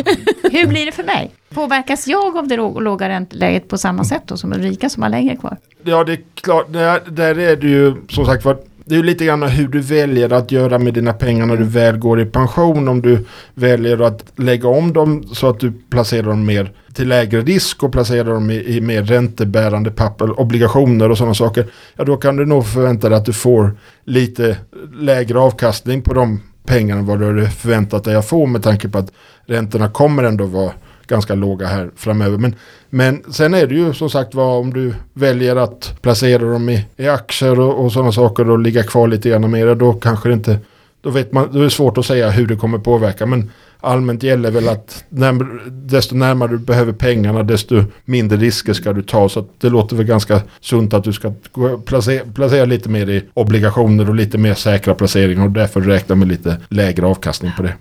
Hur 0.51 0.67
blir 0.67 0.85
det 0.85 0.91
för 0.91 1.03
mig? 1.03 1.31
Påverkas 1.53 2.07
jag 2.07 2.37
av 2.37 2.47
det 2.47 2.57
lå- 2.57 2.81
låga 2.81 3.09
ränteläget 3.09 3.67
på 3.67 3.77
samma 3.77 4.03
sätt 4.03 4.21
då 4.25 4.37
som 4.37 4.49
de 4.49 4.57
rika 4.59 4.89
som 4.89 5.03
har 5.03 5.09
längre 5.09 5.35
kvar? 5.35 5.57
Ja, 5.83 6.03
det 6.03 6.11
är 6.11 6.19
klart. 6.41 6.73
Där, 6.73 7.01
där 7.11 7.39
är 7.39 7.55
det 7.55 7.67
ju 7.67 7.95
som 8.09 8.25
sagt 8.25 8.45
var. 8.45 8.57
Det 8.89 8.95
är 8.95 9.03
lite 9.03 9.25
grann 9.25 9.43
hur 9.43 9.67
du 9.67 9.79
väljer 9.79 10.33
att 10.33 10.51
göra 10.51 10.79
med 10.79 10.93
dina 10.93 11.13
pengar 11.13 11.45
när 11.45 11.57
du 11.57 11.63
väl 11.63 11.97
går 11.97 12.21
i 12.21 12.25
pension. 12.25 12.87
Om 12.87 13.01
du 13.01 13.25
väljer 13.53 14.01
att 14.01 14.25
lägga 14.35 14.67
om 14.67 14.93
dem 14.93 15.23
så 15.33 15.49
att 15.49 15.59
du 15.59 15.73
placerar 15.89 16.27
dem 16.27 16.45
mer 16.45 16.71
till 16.93 17.07
lägre 17.07 17.41
risk 17.41 17.83
och 17.83 17.91
placerar 17.91 18.33
dem 18.33 18.51
i, 18.51 18.75
i 18.77 18.81
mer 18.81 19.03
räntebärande 19.03 19.91
papper, 19.91 20.39
obligationer 20.39 21.11
och 21.11 21.17
sådana 21.17 21.33
saker. 21.33 21.65
Ja, 21.95 22.03
då 22.03 22.17
kan 22.17 22.35
du 22.35 22.45
nog 22.45 22.67
förvänta 22.67 23.09
dig 23.09 23.17
att 23.17 23.25
du 23.25 23.33
får 23.33 23.71
lite 24.05 24.57
lägre 24.99 25.39
avkastning 25.39 26.01
på 26.01 26.13
de 26.13 26.41
pengarna 26.65 26.99
än 26.99 27.05
vad 27.05 27.19
du 27.19 27.25
hade 27.25 27.49
förväntat 27.49 28.03
dig 28.03 28.15
att 28.15 28.27
få 28.27 28.45
med 28.45 28.63
tanke 28.63 28.89
på 28.89 28.97
att 28.97 29.11
räntorna 29.45 29.89
kommer 29.89 30.23
ändå 30.23 30.45
vara 30.45 30.71
ganska 31.09 31.35
låga 31.35 31.67
här 31.67 31.89
framöver. 31.95 32.37
Men, 32.37 32.55
men 32.89 33.23
sen 33.31 33.53
är 33.53 33.67
det 33.67 33.75
ju 33.75 33.93
som 33.93 34.09
sagt 34.09 34.35
vad 34.35 34.59
om 34.59 34.73
du 34.73 34.93
väljer 35.13 35.55
att 35.55 35.97
placera 36.01 36.43
dem 36.51 36.69
i, 36.69 36.85
i 36.97 37.07
aktier 37.07 37.59
och, 37.59 37.85
och 37.85 37.91
sådana 37.91 38.11
saker 38.11 38.49
och 38.49 38.59
ligga 38.59 38.83
kvar 38.83 39.07
lite 39.07 39.29
grann 39.29 39.51
mer. 39.51 39.75
Då 39.75 39.93
kanske 39.93 40.29
det 40.29 40.33
inte, 40.33 40.59
då 41.01 41.09
vet 41.09 41.31
man, 41.31 41.49
då 41.51 41.59
är 41.59 41.63
det 41.63 41.69
svårt 41.69 41.97
att 41.97 42.05
säga 42.05 42.29
hur 42.29 42.47
det 42.47 42.55
kommer 42.55 42.77
påverka. 42.77 43.25
Men 43.25 43.51
allmänt 43.79 44.23
gäller 44.23 44.51
väl 44.51 44.69
att 44.69 45.03
när, 45.09 45.69
desto 45.69 46.15
närmare 46.15 46.51
du 46.51 46.57
behöver 46.57 46.93
pengarna 46.93 47.43
desto 47.43 47.83
mindre 48.05 48.37
risker 48.37 48.73
ska 48.73 48.93
du 48.93 49.01
ta. 49.01 49.29
Så 49.29 49.39
att 49.39 49.49
det 49.57 49.69
låter 49.69 49.95
väl 49.95 50.05
ganska 50.05 50.41
sunt 50.61 50.93
att 50.93 51.03
du 51.03 51.13
ska 51.13 51.33
gå- 51.51 51.77
placera, 51.77 52.23
placera 52.35 52.65
lite 52.65 52.89
mer 52.89 53.09
i 53.09 53.23
obligationer 53.33 54.09
och 54.09 54.15
lite 54.15 54.37
mer 54.37 54.53
säkra 54.53 54.95
placeringar 54.95 55.43
och 55.43 55.51
därför 55.51 55.81
räkna 55.81 56.15
med 56.15 56.27
lite 56.27 56.57
lägre 56.69 57.05
avkastning 57.05 57.51
på 57.57 57.63
det. 57.63 57.73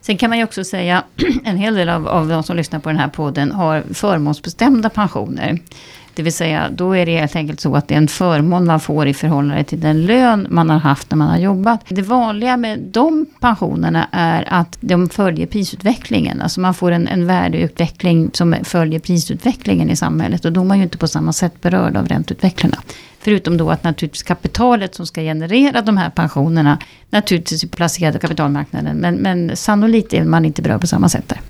Sen 0.00 0.16
kan 0.16 0.30
man 0.30 0.38
ju 0.38 0.44
också 0.44 0.64
säga, 0.64 1.04
en 1.44 1.56
hel 1.56 1.74
del 1.74 1.88
av, 1.88 2.08
av 2.08 2.28
de 2.28 2.42
som 2.42 2.56
lyssnar 2.56 2.78
på 2.78 2.88
den 2.88 2.98
här 2.98 3.08
podden 3.08 3.52
har 3.52 3.84
förmånsbestämda 3.92 4.90
pensioner. 4.90 5.58
Det 6.16 6.22
vill 6.22 6.32
säga, 6.32 6.70
då 6.70 6.96
är 6.96 7.06
det 7.06 7.18
helt 7.18 7.36
enkelt 7.36 7.60
så 7.60 7.76
att 7.76 7.88
det 7.88 7.94
är 7.94 7.98
en 7.98 8.08
förmån 8.08 8.66
man 8.66 8.80
får 8.80 9.06
i 9.06 9.14
förhållande 9.14 9.64
till 9.64 9.80
den 9.80 10.06
lön 10.06 10.46
man 10.50 10.70
har 10.70 10.78
haft 10.78 11.10
när 11.10 11.16
man 11.16 11.28
har 11.28 11.38
jobbat. 11.38 11.80
Det 11.88 12.02
vanliga 12.02 12.56
med 12.56 12.78
de 12.78 13.26
pensionerna 13.40 14.08
är 14.12 14.44
att 14.48 14.78
de 14.80 15.08
följer 15.08 15.46
prisutvecklingen. 15.46 16.42
Alltså 16.42 16.60
man 16.60 16.74
får 16.74 16.92
en, 16.92 17.08
en 17.08 17.26
värdeutveckling 17.26 18.30
som 18.32 18.56
följer 18.64 19.00
prisutvecklingen 19.00 19.90
i 19.90 19.96
samhället. 19.96 20.44
Och 20.44 20.52
då 20.52 20.60
är 20.60 20.64
man 20.64 20.76
ju 20.76 20.82
inte 20.82 20.98
på 20.98 21.08
samma 21.08 21.32
sätt 21.32 21.60
berörd 21.60 21.96
av 21.96 22.08
ränteutvecklarna. 22.08 22.78
Förutom 23.20 23.56
då 23.56 23.70
att 23.70 23.84
naturligtvis 23.84 24.22
kapitalet 24.22 24.94
som 24.94 25.06
ska 25.06 25.20
generera 25.20 25.82
de 25.82 25.96
här 25.96 26.10
pensionerna 26.10 26.78
naturligtvis 27.10 27.64
är 27.64 27.68
placerat 27.68 28.14
på 28.14 28.20
kapitalmarknaden. 28.20 28.96
Men, 28.96 29.14
men 29.14 29.56
sannolikt 29.56 30.12
är 30.12 30.24
man 30.24 30.44
inte 30.44 30.62
berörd 30.62 30.80
på 30.80 30.86
samma 30.86 31.08
sätt 31.08 31.28
där. 31.28 31.40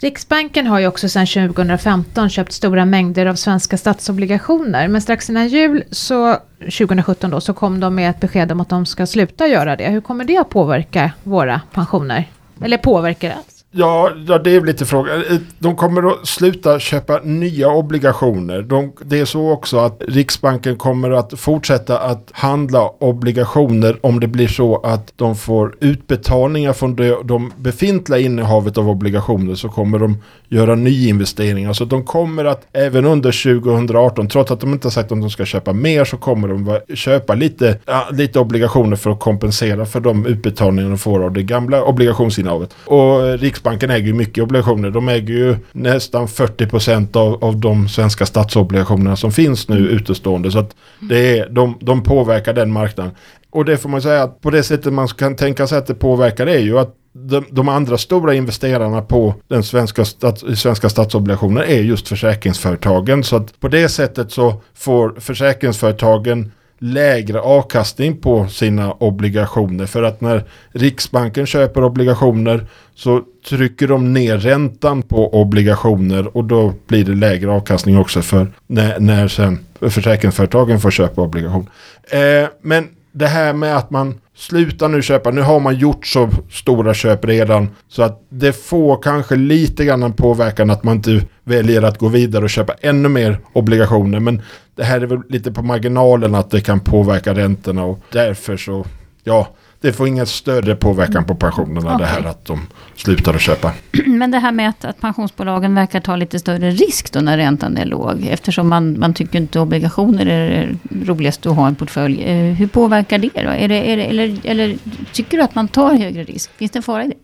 Riksbanken 0.00 0.66
har 0.66 0.78
ju 0.78 0.86
också 0.86 1.08
sedan 1.08 1.26
2015 1.26 2.28
köpt 2.30 2.52
stora 2.52 2.84
mängder 2.84 3.26
av 3.26 3.34
svenska 3.34 3.76
statsobligationer. 3.76 4.88
Men 4.88 5.00
strax 5.00 5.30
innan 5.30 5.48
jul, 5.48 5.84
så, 5.90 6.36
2017 6.58 7.30
då, 7.30 7.40
så 7.40 7.54
kom 7.54 7.80
de 7.80 7.94
med 7.94 8.10
ett 8.10 8.20
besked 8.20 8.52
om 8.52 8.60
att 8.60 8.68
de 8.68 8.86
ska 8.86 9.06
sluta 9.06 9.46
göra 9.46 9.76
det. 9.76 9.86
Hur 9.86 10.00
kommer 10.00 10.24
det 10.24 10.38
att 10.38 10.50
påverka 10.50 11.12
våra 11.22 11.60
pensioner? 11.72 12.30
Eller 12.62 12.78
påverkar 12.78 13.28
det? 13.28 13.53
Ja, 13.76 14.10
ja, 14.26 14.38
det 14.38 14.56
är 14.56 14.60
lite 14.60 14.86
fråga. 14.86 15.12
De 15.58 15.76
kommer 15.76 16.12
att 16.12 16.26
sluta 16.26 16.78
köpa 16.78 17.20
nya 17.24 17.68
obligationer. 17.68 18.62
De, 18.62 18.92
det 19.04 19.20
är 19.20 19.24
så 19.24 19.50
också 19.50 19.78
att 19.78 20.02
Riksbanken 20.08 20.76
kommer 20.76 21.10
att 21.10 21.40
fortsätta 21.40 21.98
att 21.98 22.30
handla 22.32 22.88
obligationer 22.98 23.98
om 24.00 24.20
det 24.20 24.26
blir 24.26 24.48
så 24.48 24.80
att 24.80 25.12
de 25.16 25.36
får 25.36 25.76
utbetalningar 25.80 26.72
från 26.72 26.96
de, 26.96 27.16
de 27.24 27.52
befintliga 27.56 28.18
innehavet 28.18 28.78
av 28.78 28.88
obligationer 28.88 29.54
så 29.54 29.68
kommer 29.68 29.98
de 29.98 30.18
göra 30.48 30.74
nyinvesteringar. 30.74 31.72
Så 31.72 31.84
de 31.84 32.04
kommer 32.04 32.44
att 32.44 32.66
även 32.72 33.04
under 33.04 33.60
2018, 33.62 34.28
trots 34.28 34.50
att 34.50 34.60
de 34.60 34.72
inte 34.72 34.86
har 34.86 34.90
sagt 34.90 35.12
om 35.12 35.20
de 35.20 35.30
ska 35.30 35.44
köpa 35.44 35.72
mer 35.72 36.04
så 36.04 36.16
kommer 36.16 36.48
de 36.48 36.78
köpa 36.96 37.34
lite, 37.34 37.78
ja, 37.86 38.08
lite 38.12 38.38
obligationer 38.38 38.96
för 38.96 39.10
att 39.10 39.20
kompensera 39.20 39.86
för 39.86 40.00
de 40.00 40.26
utbetalningar 40.26 40.88
de 40.88 40.98
får 40.98 41.24
av 41.24 41.32
det 41.32 41.42
gamla 41.42 41.82
obligationsinnehavet. 41.82 42.76
Och 42.84 43.26
eh, 43.26 43.38
Riksbanken 43.38 43.63
Riksbanken 43.64 43.90
äger 43.90 44.06
ju 44.06 44.12
mycket 44.12 44.44
obligationer. 44.44 44.90
De 44.90 45.08
äger 45.08 45.34
ju 45.34 45.56
nästan 45.72 46.28
40 46.28 46.66
procent 46.66 47.16
av, 47.16 47.44
av 47.44 47.56
de 47.56 47.88
svenska 47.88 48.26
statsobligationerna 48.26 49.16
som 49.16 49.32
finns 49.32 49.68
nu 49.68 49.78
utestående. 49.78 50.50
Så 50.50 50.58
att 50.58 50.76
det 51.00 51.38
är, 51.38 51.48
de, 51.48 51.78
de 51.80 52.02
påverkar 52.02 52.52
den 52.52 52.72
marknaden. 52.72 53.12
Och 53.50 53.64
det 53.64 53.76
får 53.76 53.88
man 53.88 54.02
säga 54.02 54.22
att 54.22 54.40
på 54.40 54.50
det 54.50 54.62
sättet 54.62 54.92
man 54.92 55.08
kan 55.08 55.36
tänka 55.36 55.66
sig 55.66 55.78
att 55.78 55.86
det 55.86 55.94
påverkar 55.94 56.46
det 56.46 56.52
är 56.52 56.58
ju 56.58 56.78
att 56.78 56.94
de, 57.12 57.44
de 57.50 57.68
andra 57.68 57.98
stora 57.98 58.34
investerarna 58.34 59.02
på 59.02 59.34
den 59.48 59.62
svenska, 59.62 60.04
stats, 60.04 60.44
svenska 60.56 60.88
statsobligationer 60.88 61.62
är 61.62 61.80
just 61.82 62.08
försäkringsföretagen. 62.08 63.24
Så 63.24 63.36
att 63.36 63.60
på 63.60 63.68
det 63.68 63.88
sättet 63.88 64.32
så 64.32 64.62
får 64.74 65.14
försäkringsföretagen 65.20 66.52
lägre 66.84 67.40
avkastning 67.40 68.16
på 68.16 68.48
sina 68.48 68.92
obligationer. 68.92 69.86
För 69.86 70.02
att 70.02 70.20
när 70.20 70.44
Riksbanken 70.72 71.46
köper 71.46 71.84
obligationer 71.84 72.66
så 72.94 73.22
trycker 73.48 73.88
de 73.88 74.12
ner 74.12 74.38
räntan 74.38 75.02
på 75.02 75.34
obligationer 75.40 76.36
och 76.36 76.44
då 76.44 76.74
blir 76.86 77.04
det 77.04 77.14
lägre 77.14 77.50
avkastning 77.50 77.98
också 77.98 78.22
för 78.22 78.52
när, 78.66 79.00
när 79.00 79.28
sen 79.28 79.58
försäkringsföretagen 79.80 80.80
får 80.80 80.90
köpa 80.90 81.22
obligationer. 81.22 81.66
Eh, 82.10 82.48
men 82.62 82.88
det 83.12 83.26
här 83.26 83.52
med 83.52 83.76
att 83.76 83.90
man 83.90 84.14
slutar 84.36 84.88
nu 84.88 85.02
köpa, 85.02 85.30
nu 85.30 85.40
har 85.40 85.60
man 85.60 85.76
gjort 85.76 86.06
så 86.06 86.30
stora 86.50 86.94
köp 86.94 87.24
redan. 87.24 87.68
Så 87.88 88.02
att 88.02 88.26
det 88.28 88.52
får 88.52 89.02
kanske 89.02 89.36
lite 89.36 89.84
grann 89.84 90.02
en 90.02 90.12
påverkan 90.12 90.70
att 90.70 90.84
man 90.84 90.96
inte 90.96 91.22
väljer 91.44 91.82
att 91.82 91.98
gå 91.98 92.08
vidare 92.08 92.44
och 92.44 92.50
köpa 92.50 92.74
ännu 92.80 93.08
mer 93.08 93.38
obligationer. 93.52 94.20
Men 94.20 94.42
det 94.74 94.84
här 94.84 95.00
är 95.00 95.06
väl 95.06 95.22
lite 95.28 95.52
på 95.52 95.62
marginalen 95.62 96.34
att 96.34 96.50
det 96.50 96.60
kan 96.60 96.80
påverka 96.80 97.34
räntorna 97.34 97.84
och 97.84 98.00
därför 98.12 98.56
så, 98.56 98.86
ja, 99.24 99.48
det 99.80 99.92
får 99.92 100.08
ingen 100.08 100.26
större 100.26 100.76
påverkan 100.76 101.24
på 101.24 101.34
pensionerna 101.34 101.98
det 101.98 102.06
här 102.06 102.24
att 102.24 102.44
de 102.44 102.66
slutar 102.96 103.34
att 103.34 103.40
köpa. 103.40 103.72
Men 104.06 104.30
det 104.30 104.38
här 104.38 104.52
med 104.52 104.68
att, 104.68 104.84
att 104.84 105.00
pensionsbolagen 105.00 105.74
verkar 105.74 106.00
ta 106.00 106.16
lite 106.16 106.38
större 106.38 106.70
risk 106.70 107.12
då 107.12 107.20
när 107.20 107.36
räntan 107.36 107.76
är 107.76 107.84
låg. 107.84 108.26
Eftersom 108.30 108.68
man, 108.68 108.98
man 108.98 109.14
tycker 109.14 109.38
inte 109.38 109.60
obligationer 109.60 110.26
är 110.26 110.76
det 110.82 111.10
roligaste 111.10 111.50
att 111.50 111.56
ha 111.56 111.66
i 111.66 111.68
en 111.68 111.74
portfölj. 111.74 112.22
Eh, 112.22 112.54
hur 112.54 112.66
påverkar 112.66 113.18
det 113.18 113.30
då? 113.34 113.50
Är 113.50 113.68
det, 113.68 113.92
är 113.92 113.96
det, 113.96 114.04
eller, 114.04 114.40
eller 114.44 114.76
tycker 115.12 115.36
du 115.36 115.42
att 115.42 115.54
man 115.54 115.68
tar 115.68 115.94
högre 115.94 116.24
risk? 116.24 116.50
Finns 116.56 116.70
det 116.70 116.78
en 116.78 116.82
fara 116.82 117.04
i 117.04 117.08
det? 117.08 117.16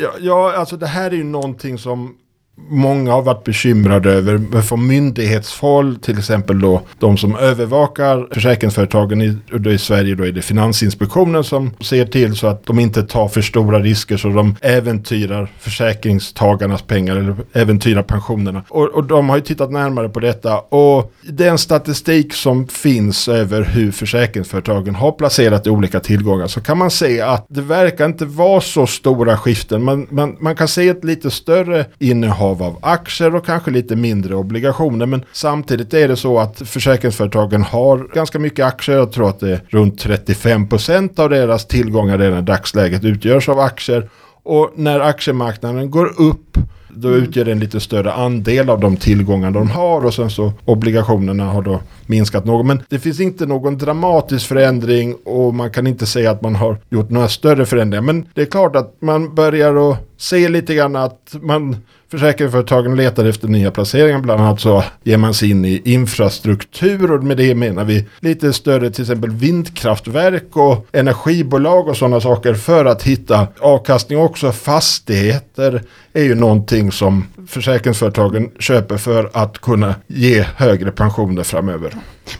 Ja, 0.00 0.10
ja, 0.20 0.54
alltså 0.56 0.76
det 0.76 0.86
här 0.86 1.10
är 1.10 1.16
ju 1.16 1.24
någonting 1.24 1.78
som 1.78 2.14
många 2.56 3.12
har 3.12 3.22
varit 3.22 3.44
bekymrade 3.44 4.12
över. 4.12 4.62
Från 4.62 4.86
myndighetshåll, 4.86 5.96
till 5.96 6.18
exempel 6.18 6.60
då 6.60 6.80
de 6.98 7.16
som 7.16 7.36
övervakar 7.36 8.28
försäkringsföretagen 8.34 9.22
i, 9.22 9.36
då 9.58 9.70
i 9.70 9.78
Sverige, 9.78 10.14
då 10.14 10.26
är 10.26 10.32
det 10.32 10.42
Finansinspektionen 10.42 11.44
som 11.44 11.70
ser 11.80 12.06
till 12.06 12.36
så 12.36 12.46
att 12.46 12.66
de 12.66 12.78
inte 12.78 13.02
tar 13.02 13.28
för 13.28 13.42
stora 13.42 13.80
risker 13.80 14.16
så 14.16 14.28
de 14.28 14.56
äventyrar 14.60 15.48
försäkringstagarnas 15.58 16.82
pengar 16.82 17.16
eller 17.16 17.36
äventyrar 17.52 18.02
pensionerna. 18.02 18.64
Och, 18.68 18.88
och 18.88 19.04
de 19.04 19.28
har 19.28 19.36
ju 19.36 19.42
tittat 19.42 19.70
närmare 19.70 20.08
på 20.08 20.20
detta 20.20 20.58
och 20.58 21.12
den 21.22 21.58
statistik 21.58 22.34
som 22.34 22.68
finns 22.68 23.28
över 23.28 23.62
hur 23.62 23.92
försäkringsföretagen 23.92 24.94
har 24.94 25.12
placerat 25.12 25.66
i 25.66 25.70
olika 25.70 26.00
tillgångar 26.00 26.46
så 26.46 26.60
kan 26.60 26.78
man 26.78 26.90
se 26.90 27.20
att 27.20 27.46
det 27.48 27.60
verkar 27.60 28.06
inte 28.06 28.24
vara 28.24 28.60
så 28.60 28.86
stora 28.86 29.38
skiften. 29.38 29.82
Man, 29.82 30.06
man, 30.10 30.36
man 30.40 30.56
kan 30.56 30.68
se 30.68 30.88
ett 30.88 31.04
lite 31.04 31.30
större 31.30 31.86
innehav 32.44 32.62
av 32.62 32.78
aktier 32.82 33.34
och 33.34 33.46
kanske 33.46 33.70
lite 33.70 33.96
mindre 33.96 34.34
obligationer. 34.34 35.06
Men 35.06 35.24
samtidigt 35.32 35.94
är 35.94 36.08
det 36.08 36.16
så 36.16 36.38
att 36.38 36.58
försäkringsföretagen 36.58 37.62
har 37.62 38.14
ganska 38.14 38.38
mycket 38.38 38.66
aktier. 38.66 38.96
Jag 38.96 39.12
tror 39.12 39.28
att 39.28 39.40
det 39.40 39.50
är 39.50 39.60
runt 39.68 40.04
35% 40.04 41.20
av 41.20 41.30
deras 41.30 41.66
tillgångar 41.66 42.18
redan 42.18 42.38
i 42.38 42.42
dagsläget 42.42 43.04
utgörs 43.04 43.48
av 43.48 43.58
aktier. 43.60 44.08
Och 44.42 44.72
när 44.74 45.00
aktiemarknaden 45.00 45.90
går 45.90 46.20
upp 46.20 46.58
då 46.96 47.10
utgör 47.10 47.44
det 47.44 47.52
en 47.52 47.60
lite 47.60 47.80
större 47.80 48.12
andel 48.12 48.70
av 48.70 48.80
de 48.80 48.96
tillgångar 48.96 49.50
de 49.50 49.70
har 49.70 50.04
och 50.04 50.14
sen 50.14 50.30
så 50.30 50.52
obligationerna 50.64 51.44
har 51.44 51.62
då 51.62 51.80
minskat 52.06 52.44
något. 52.44 52.66
Men 52.66 52.82
det 52.88 52.98
finns 52.98 53.20
inte 53.20 53.46
någon 53.46 53.78
dramatisk 53.78 54.46
förändring 54.46 55.14
och 55.24 55.54
man 55.54 55.70
kan 55.70 55.86
inte 55.86 56.06
säga 56.06 56.30
att 56.30 56.42
man 56.42 56.54
har 56.54 56.76
gjort 56.90 57.10
några 57.10 57.28
större 57.28 57.66
förändringar. 57.66 58.02
Men 58.02 58.26
det 58.34 58.42
är 58.42 58.46
klart 58.46 58.76
att 58.76 58.96
man 59.00 59.34
börjar 59.34 59.90
att 59.90 59.98
se 60.16 60.48
lite 60.48 60.74
grann 60.74 60.96
att 60.96 61.36
man 61.40 61.76
försäkringsföretagen 62.10 62.96
letar 62.96 63.24
efter 63.24 63.48
nya 63.48 63.70
placeringar. 63.70 64.18
Bland 64.18 64.40
annat 64.40 64.60
så 64.60 64.84
ger 65.02 65.16
man 65.16 65.34
sig 65.34 65.50
in 65.50 65.64
i 65.64 65.82
infrastruktur 65.84 67.12
och 67.12 67.24
med 67.24 67.36
det 67.36 67.54
menar 67.54 67.84
vi 67.84 68.06
lite 68.20 68.52
större 68.52 68.90
till 68.90 69.02
exempel 69.02 69.30
vindkraftverk 69.30 70.56
och 70.56 70.86
energibolag 70.92 71.88
och 71.88 71.96
sådana 71.96 72.20
saker 72.20 72.54
för 72.54 72.84
att 72.84 73.02
hitta 73.02 73.46
avkastning. 73.60 74.18
Också 74.18 74.52
fastigheter 74.52 75.82
är 76.14 76.22
ju 76.22 76.34
någonting 76.34 76.92
som 76.92 77.24
försäkringsföretagen 77.46 78.50
köper 78.58 78.96
för 78.96 79.30
att 79.32 79.58
kunna 79.58 79.94
ge 80.06 80.42
högre 80.56 80.90
pensioner 80.92 81.42
framöver. 81.42 81.94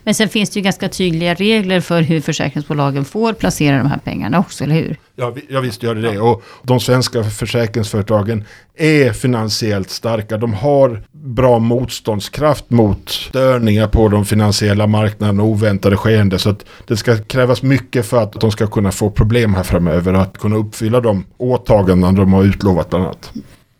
Men 0.05 0.15
sen 0.15 0.29
finns 0.29 0.51
det 0.51 0.59
ju 0.59 0.65
ganska 0.65 0.89
tydliga 0.89 1.35
regler 1.35 1.81
för 1.81 2.03
hur 2.03 2.21
försäkringsbolagen 2.21 3.05
får 3.05 3.33
placera 3.33 3.79
de 3.79 3.87
här 3.87 3.99
pengarna 3.99 4.39
också, 4.39 4.65
eller 4.65 4.75
hur? 4.75 4.97
Ja, 5.17 5.35
ja 5.49 5.61
visst 5.61 5.83
gör 5.83 5.95
det 5.95 6.01
det. 6.01 6.19
Och 6.19 6.43
de 6.63 6.81
svenska 6.81 7.25
försäkringsföretagen 7.25 8.45
är 8.79 9.13
finansiellt 9.13 9.91
starka. 9.91 10.37
De 10.37 10.55
har 10.55 11.03
bra 11.13 11.59
motståndskraft 11.59 12.71
mot 12.71 13.11
störningar 13.11 13.89
på 13.89 14.09
de 14.09 14.25
finansiella 14.25 14.87
marknaderna 14.87 15.43
och 15.43 15.49
oväntade 15.49 15.97
skeenden. 15.97 16.39
Så 16.39 16.51
att 16.51 16.65
det 16.87 16.97
ska 16.97 17.17
krävas 17.17 17.63
mycket 17.63 18.07
för 18.07 18.23
att 18.23 18.33
de 18.33 18.51
ska 18.51 18.67
kunna 18.67 18.93
få 18.93 19.11
problem 19.11 19.55
här 19.55 19.63
framöver. 19.63 20.15
Att 20.15 20.39
kunna 20.39 20.57
uppfylla 20.57 21.01
de 21.01 21.25
åtaganden 21.37 22.15
de 22.15 22.33
har 22.33 22.45
utlovat 22.45 22.91
bland 22.91 23.05
annat. 23.05 23.33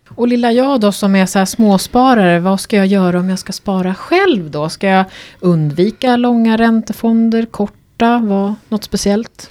Och 0.09 0.29
lilla 0.29 0.53
jag 0.53 0.81
då 0.81 0.93
som 0.93 1.17
är 1.17 1.27
så 1.27 1.39
här 1.39 1.47
småsparare, 1.47 2.41
vad 2.41 2.61
ska 2.61 2.77
jag 2.77 2.87
göra 2.87 3.19
om 3.19 3.29
jag 3.31 3.39
ska 3.39 3.53
spara 3.53 3.95
själv 3.95 4.51
då? 4.51 4.69
Ska 4.69 4.87
jag 4.87 5.05
undvika 5.41 6.17
långa 6.17 6.57
räntefonder, 6.57 7.47
korta, 7.47 8.21
vad, 8.25 8.55
något 8.69 8.85
speciellt? 8.85 9.51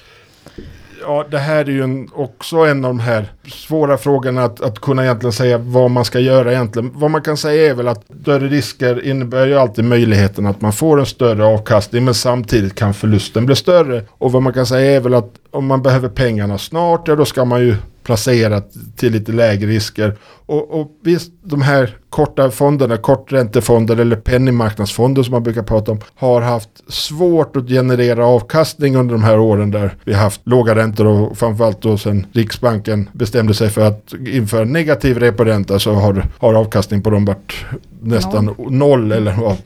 Ja, 1.06 1.24
det 1.30 1.38
här 1.38 1.64
är 1.64 1.70
ju 1.70 1.82
en, 1.82 2.08
också 2.12 2.56
en 2.56 2.84
av 2.84 2.90
de 2.90 3.00
här 3.00 3.32
svåra 3.48 3.98
frågorna 3.98 4.44
att, 4.44 4.60
att 4.60 4.80
kunna 4.80 5.04
egentligen 5.04 5.32
säga 5.32 5.58
vad 5.58 5.90
man 5.90 6.04
ska 6.04 6.20
göra 6.20 6.52
egentligen. 6.52 6.90
Vad 6.94 7.10
man 7.10 7.22
kan 7.22 7.36
säga 7.36 7.70
är 7.70 7.74
väl 7.74 7.88
att 7.88 8.04
större 8.20 8.48
risker 8.48 9.06
innebär 9.06 9.46
ju 9.46 9.58
alltid 9.58 9.84
möjligheten 9.84 10.46
att 10.46 10.60
man 10.60 10.72
får 10.72 11.00
en 11.00 11.06
större 11.06 11.44
avkastning 11.44 12.04
men 12.04 12.14
samtidigt 12.14 12.74
kan 12.74 12.94
förlusten 12.94 13.46
bli 13.46 13.56
större. 13.56 14.04
Och 14.10 14.32
vad 14.32 14.42
man 14.42 14.52
kan 14.52 14.66
säga 14.66 14.96
är 14.96 15.00
väl 15.00 15.14
att 15.14 15.32
om 15.50 15.66
man 15.66 15.82
behöver 15.82 16.08
pengarna 16.08 16.58
snart, 16.58 17.08
ja 17.08 17.16
då 17.16 17.24
ska 17.24 17.44
man 17.44 17.60
ju 17.60 17.76
placera 18.04 18.62
till 18.96 19.12
lite 19.12 19.32
lägre 19.32 19.68
risker. 19.68 20.16
Och, 20.46 20.80
och 20.80 20.90
visst, 21.02 21.32
de 21.42 21.62
här 21.62 21.96
korta 22.10 22.50
fonderna, 22.50 22.96
korträntefonder 22.96 23.96
eller 23.96 24.16
penningmarknadsfonder 24.16 25.22
som 25.22 25.32
man 25.32 25.42
brukar 25.42 25.62
prata 25.62 25.92
om, 25.92 26.00
har 26.14 26.40
haft 26.40 26.68
svårt 26.88 27.56
att 27.56 27.68
generera 27.68 28.26
avkastning 28.26 28.96
under 28.96 29.14
de 29.14 29.24
här 29.24 29.38
åren 29.38 29.70
där 29.70 29.96
vi 30.04 30.12
har 30.12 30.22
haft 30.22 30.40
låga 30.44 30.74
räntor 30.74 31.06
och 31.06 31.38
framförallt 31.38 31.82
då 31.82 31.98
sen 31.98 32.26
Riksbanken 32.32 33.08
bestämde 33.12 33.54
sig 33.54 33.70
för 33.70 33.86
att 33.86 34.14
införa 34.26 34.64
negativ 34.64 35.18
reporänta 35.18 35.78
så 35.78 35.92
har, 35.92 36.26
har 36.38 36.54
avkastning 36.54 37.02
på 37.02 37.10
dem 37.10 37.24
varit 37.24 37.54
nästan 38.02 38.54
noll, 38.58 39.12
eller 39.12 39.32
vad. 39.32 39.56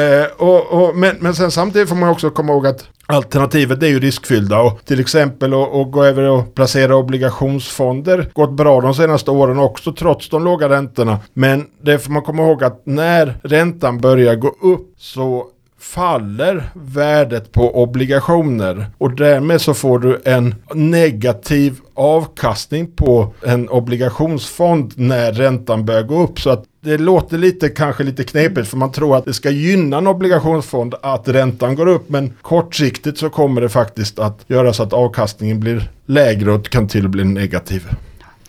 Eh, 0.00 0.26
och, 0.36 0.66
och, 0.72 0.96
men, 0.96 1.16
men 1.20 1.34
sen 1.34 1.50
samtidigt 1.50 1.88
får 1.88 1.96
man 1.96 2.08
också 2.08 2.30
komma 2.30 2.52
ihåg 2.52 2.66
att 2.66 2.84
Alternativet 3.06 3.82
är 3.82 3.86
ju 3.86 4.00
riskfyllda 4.00 4.60
och 4.60 4.84
till 4.84 5.00
exempel 5.00 5.54
att 5.54 5.90
gå 5.90 6.04
över 6.04 6.22
och 6.22 6.54
placera 6.54 6.96
obligationsfonder 6.96 8.30
gått 8.32 8.52
bra 8.52 8.80
de 8.80 8.94
senaste 8.94 9.30
åren 9.30 9.58
också 9.58 9.92
trots 9.92 10.28
de 10.28 10.44
låga 10.44 10.68
räntorna. 10.68 11.18
Men 11.32 11.66
det 11.82 11.98
får 11.98 12.12
man 12.12 12.22
komma 12.22 12.42
ihåg 12.42 12.64
att 12.64 12.82
när 12.86 13.38
räntan 13.42 13.98
börjar 13.98 14.34
gå 14.34 14.48
upp 14.48 14.94
så 14.98 15.46
faller 15.80 16.70
värdet 16.74 17.52
på 17.52 17.82
obligationer 17.82 18.86
och 18.98 19.16
därmed 19.16 19.60
så 19.60 19.74
får 19.74 19.98
du 19.98 20.22
en 20.24 20.54
negativ 20.74 21.80
avkastning 21.94 22.92
på 22.96 23.34
en 23.46 23.68
obligationsfond 23.68 24.92
när 24.96 25.32
räntan 25.32 25.84
börjar 25.84 26.02
gå 26.02 26.22
upp. 26.22 26.40
Så 26.40 26.50
att 26.50 26.64
det 26.84 26.98
låter 26.98 27.38
lite 27.38 27.68
kanske 27.68 28.04
lite 28.04 28.24
knepigt 28.24 28.68
för 28.68 28.76
man 28.76 28.92
tror 28.92 29.16
att 29.16 29.24
det 29.24 29.34
ska 29.34 29.50
gynna 29.50 29.98
en 29.98 30.06
obligationsfond 30.06 30.94
att 31.02 31.28
räntan 31.28 31.74
går 31.74 31.86
upp 31.86 32.08
men 32.08 32.32
kortsiktigt 32.42 33.18
så 33.18 33.30
kommer 33.30 33.60
det 33.60 33.68
faktiskt 33.68 34.18
att 34.18 34.44
göra 34.46 34.72
så 34.72 34.82
att 34.82 34.92
avkastningen 34.92 35.60
blir 35.60 35.90
lägre 36.06 36.52
och 36.52 36.68
kan 36.68 36.88
till 36.88 37.04
och 37.04 37.10
bli 37.10 37.24
negativ. 37.24 37.88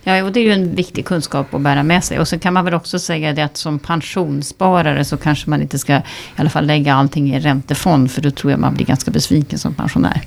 Ja, 0.02 0.24
och 0.24 0.32
det 0.32 0.40
är 0.40 0.44
ju 0.44 0.52
en 0.52 0.74
viktig 0.74 1.04
kunskap 1.04 1.54
att 1.54 1.60
bära 1.60 1.82
med 1.82 2.04
sig. 2.04 2.18
Och 2.18 2.28
så 2.28 2.38
kan 2.38 2.52
man 2.54 2.64
väl 2.64 2.74
också 2.74 2.98
säga 2.98 3.32
det 3.32 3.42
att 3.42 3.56
som 3.56 3.78
pensionssparare 3.78 5.04
så 5.04 5.16
kanske 5.16 5.50
man 5.50 5.62
inte 5.62 5.78
ska 5.78 5.96
i 5.96 6.02
alla 6.36 6.50
fall 6.50 6.66
lägga 6.66 6.94
allting 6.94 7.28
i 7.30 7.34
en 7.34 7.40
räntefond. 7.40 8.10
För 8.10 8.20
då 8.20 8.30
tror 8.30 8.50
jag 8.50 8.60
man 8.60 8.74
blir 8.74 8.86
ganska 8.86 9.10
besviken 9.10 9.58
som 9.58 9.74
pensionär. 9.74 10.22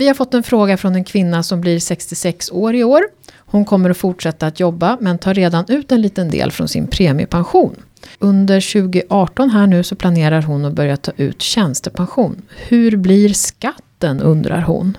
Vi 0.00 0.06
har 0.06 0.14
fått 0.14 0.34
en 0.34 0.42
fråga 0.42 0.76
från 0.76 0.94
en 0.94 1.04
kvinna 1.04 1.42
som 1.42 1.60
blir 1.60 1.78
66 1.78 2.50
år 2.50 2.74
i 2.74 2.84
år. 2.84 3.02
Hon 3.36 3.64
kommer 3.64 3.90
att 3.90 3.96
fortsätta 3.96 4.46
att 4.46 4.60
jobba 4.60 4.98
men 5.00 5.18
tar 5.18 5.34
redan 5.34 5.64
ut 5.68 5.92
en 5.92 6.02
liten 6.02 6.30
del 6.30 6.50
från 6.50 6.68
sin 6.68 6.86
premiepension. 6.86 7.76
Under 8.18 8.72
2018 8.72 9.50
här 9.50 9.66
nu 9.66 9.82
så 9.82 9.96
planerar 9.96 10.42
hon 10.42 10.64
att 10.64 10.72
börja 10.72 10.96
ta 10.96 11.12
ut 11.16 11.42
tjänstepension. 11.42 12.42
Hur 12.68 12.96
blir 12.96 13.28
skatten 13.28 14.20
undrar 14.20 14.60
hon. 14.60 14.96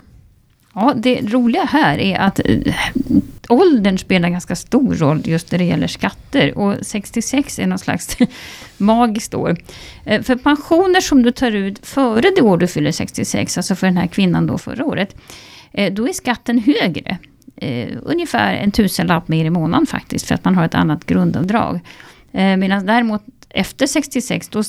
Ja, 0.81 0.93
det 0.95 1.21
roliga 1.21 1.63
här 1.63 1.97
är 1.97 2.19
att 2.19 2.39
eh, 2.45 2.75
åldern 3.49 3.97
spelar 3.97 4.29
ganska 4.29 4.55
stor 4.55 4.95
roll 4.95 5.21
just 5.25 5.51
när 5.51 5.59
det 5.59 5.65
gäller 5.65 5.87
skatter. 5.87 6.57
Och 6.57 6.75
66 6.81 7.59
är 7.59 7.67
någon 7.67 7.79
slags 7.79 8.17
magiskt 8.77 9.33
år. 9.33 9.57
Eh, 10.05 10.21
för 10.21 10.35
pensioner 10.35 11.01
som 11.01 11.23
du 11.23 11.31
tar 11.31 11.51
ut 11.51 11.87
före 11.87 12.31
det 12.35 12.41
år 12.41 12.57
du 12.57 12.67
fyller 12.67 12.91
66, 12.91 13.57
alltså 13.57 13.75
för 13.75 13.87
den 13.87 13.97
här 13.97 14.07
kvinnan 14.07 14.47
då 14.47 14.57
förra 14.57 14.85
året, 14.85 15.15
eh, 15.71 15.93
då 15.93 16.07
är 16.07 16.13
skatten 16.13 16.59
högre. 16.59 17.17
Ungefär 18.03 18.53
en 18.53 18.71
tusenlapp 18.71 19.27
mer 19.27 19.45
i 19.45 19.49
månaden 19.49 19.87
faktiskt, 19.87 20.27
för 20.27 20.35
att 20.35 20.45
man 20.45 20.55
har 20.55 20.65
ett 20.65 20.75
annat 20.75 21.05
grundavdrag. 21.05 21.79
Medan 22.31 22.85
däremot 22.85 23.21
efter 23.49 23.87
66, 23.87 24.49
då, 24.49 24.63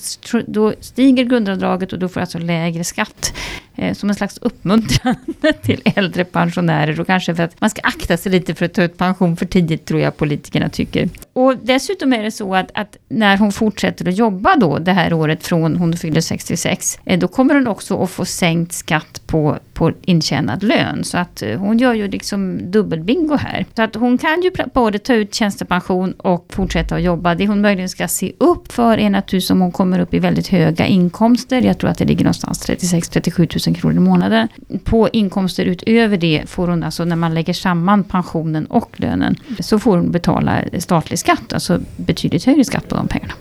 då 0.46 0.74
stiger 0.80 1.24
grundavdraget 1.24 1.92
och 1.92 1.98
då 1.98 2.08
får 2.08 2.14
du 2.14 2.20
alltså 2.20 2.38
lägre 2.38 2.84
skatt 2.84 3.34
eh, 3.76 3.94
som 3.94 4.08
en 4.08 4.14
slags 4.14 4.38
uppmuntran 4.38 5.16
till 5.62 5.82
äldre 5.84 6.24
pensionärer 6.24 7.00
och 7.00 7.06
kanske 7.06 7.34
för 7.34 7.42
att 7.42 7.60
man 7.60 7.70
ska 7.70 7.80
akta 7.84 8.16
sig 8.16 8.32
lite 8.32 8.54
för 8.54 8.64
att 8.64 8.74
ta 8.74 8.82
ut 8.82 8.98
pension 8.98 9.36
för 9.36 9.46
tidigt 9.46 9.84
tror 9.84 10.00
jag 10.00 10.16
politikerna 10.16 10.68
tycker. 10.68 11.08
Och 11.32 11.56
dessutom 11.56 12.12
är 12.12 12.22
det 12.22 12.30
så 12.30 12.54
att, 12.54 12.70
att 12.74 12.96
när 13.08 13.36
hon 13.36 13.52
fortsätter 13.52 14.08
att 14.08 14.16
jobba 14.16 14.56
då 14.56 14.78
det 14.78 14.92
här 14.92 15.12
året 15.12 15.46
från 15.46 15.76
hon 15.76 15.96
fyller 15.96 16.20
66, 16.20 16.98
eh, 17.04 17.18
då 17.18 17.28
kommer 17.28 17.54
hon 17.54 17.66
också 17.66 18.02
att 18.02 18.10
få 18.10 18.24
sänkt 18.24 18.72
skatt 18.72 19.22
på, 19.26 19.58
på 19.72 19.92
intjänad 20.02 20.62
lön. 20.62 21.04
Så 21.04 21.18
att 21.18 21.42
eh, 21.42 21.58
hon 21.58 21.78
gör 21.78 21.94
ju 21.94 22.08
liksom 22.08 22.70
dubbelbingo 22.70 23.36
här. 23.36 23.66
Så 23.76 23.82
att 23.82 23.94
hon 23.94 24.18
kan 24.18 24.42
ju 24.42 24.50
både 24.74 24.98
ta 24.98 25.14
ut 25.14 25.34
tjänstepension 25.34 26.12
och 26.12 26.46
fortsätta 26.50 26.94
att 26.94 27.02
jobba. 27.02 27.34
Det 27.34 27.46
hon 27.46 27.60
möjligen 27.60 27.88
ska 27.88 28.08
se 28.08 28.32
upp 28.38 28.72
för 28.72 28.98
är 28.98 29.10
naturligtvis 29.10 29.50
om 29.50 29.60
hon 29.60 29.72
kommer 29.72 29.98
upp 29.98 30.14
i 30.14 30.18
väldigt 30.18 30.48
höga 30.48 30.86
inkomster. 30.86 31.62
Jag 31.62 31.78
tror 31.78 31.90
att 31.90 31.98
det 31.98 32.04
ligger 32.04 32.24
någonstans 32.24 32.68
36-37 32.68 33.38
000 33.38 33.48
kronor 33.70 33.96
i 33.96 34.00
månaden. 34.00 34.48
På 34.84 35.08
inkomster 35.12 35.64
utöver 35.64 36.16
det 36.16 36.42
får 36.46 36.68
hon 36.68 36.82
alltså 36.82 37.04
när 37.04 37.16
man 37.16 37.34
lägger 37.34 37.52
samman 37.52 38.04
pensionen 38.04 38.66
och 38.66 39.00
lönen 39.00 39.36
så 39.60 39.78
får 39.78 39.96
hon 39.96 40.10
betala 40.10 40.58
statlig 40.78 41.18
skatt, 41.18 41.52
alltså 41.52 41.80
betydligt 41.96 42.44
högre 42.44 42.64
skatt 42.64 42.88
på 42.88 42.94
de 42.94 43.08
pengarna. 43.08 43.32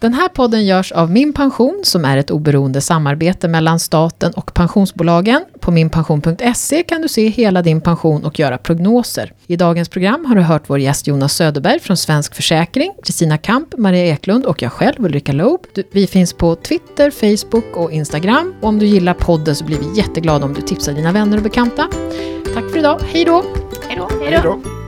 Den 0.00 0.14
här 0.14 0.28
podden 0.28 0.66
görs 0.66 0.92
av 0.92 1.10
Min 1.10 1.32
Pension 1.32 1.80
som 1.82 2.04
är 2.04 2.16
ett 2.16 2.30
oberoende 2.30 2.80
samarbete 2.80 3.48
mellan 3.48 3.80
staten 3.80 4.32
och 4.32 4.54
pensionsbolagen. 4.54 5.44
På 5.60 5.70
minpension.se 5.70 6.82
kan 6.82 7.02
du 7.02 7.08
se 7.08 7.28
hela 7.28 7.62
din 7.62 7.80
pension 7.80 8.24
och 8.24 8.38
göra 8.38 8.58
prognoser. 8.58 9.32
I 9.46 9.56
dagens 9.56 9.88
program 9.88 10.24
har 10.24 10.34
du 10.34 10.42
hört 10.42 10.62
vår 10.66 10.78
gäst 10.78 11.06
Jonas 11.06 11.34
Söderberg 11.34 11.80
från 11.80 11.96
Svensk 11.96 12.34
Försäkring, 12.34 12.92
Kristina 13.02 13.38
Kamp, 13.38 13.78
Maria 13.78 14.04
Eklund 14.04 14.44
och 14.46 14.62
jag 14.62 14.72
själv 14.72 15.04
Ulrika 15.04 15.32
Loob. 15.32 15.60
Vi 15.92 16.06
finns 16.06 16.32
på 16.32 16.56
Twitter, 16.56 17.10
Facebook 17.10 17.76
och 17.76 17.92
Instagram. 17.92 18.54
Och 18.60 18.68
om 18.68 18.78
du 18.78 18.86
gillar 18.86 19.14
podden 19.14 19.56
så 19.56 19.64
blir 19.64 19.78
vi 19.78 19.98
jätteglada 19.98 20.44
om 20.44 20.54
du 20.54 20.60
tipsar 20.60 20.92
dina 20.92 21.12
vänner 21.12 21.36
och 21.36 21.42
bekanta. 21.42 21.88
Tack 22.54 22.70
för 22.70 22.78
idag, 22.78 23.00
hej 23.12 23.24
då! 23.24 23.44
Hej 23.88 23.96
då! 23.96 24.08
Hej 24.24 24.40
då! 24.42 24.79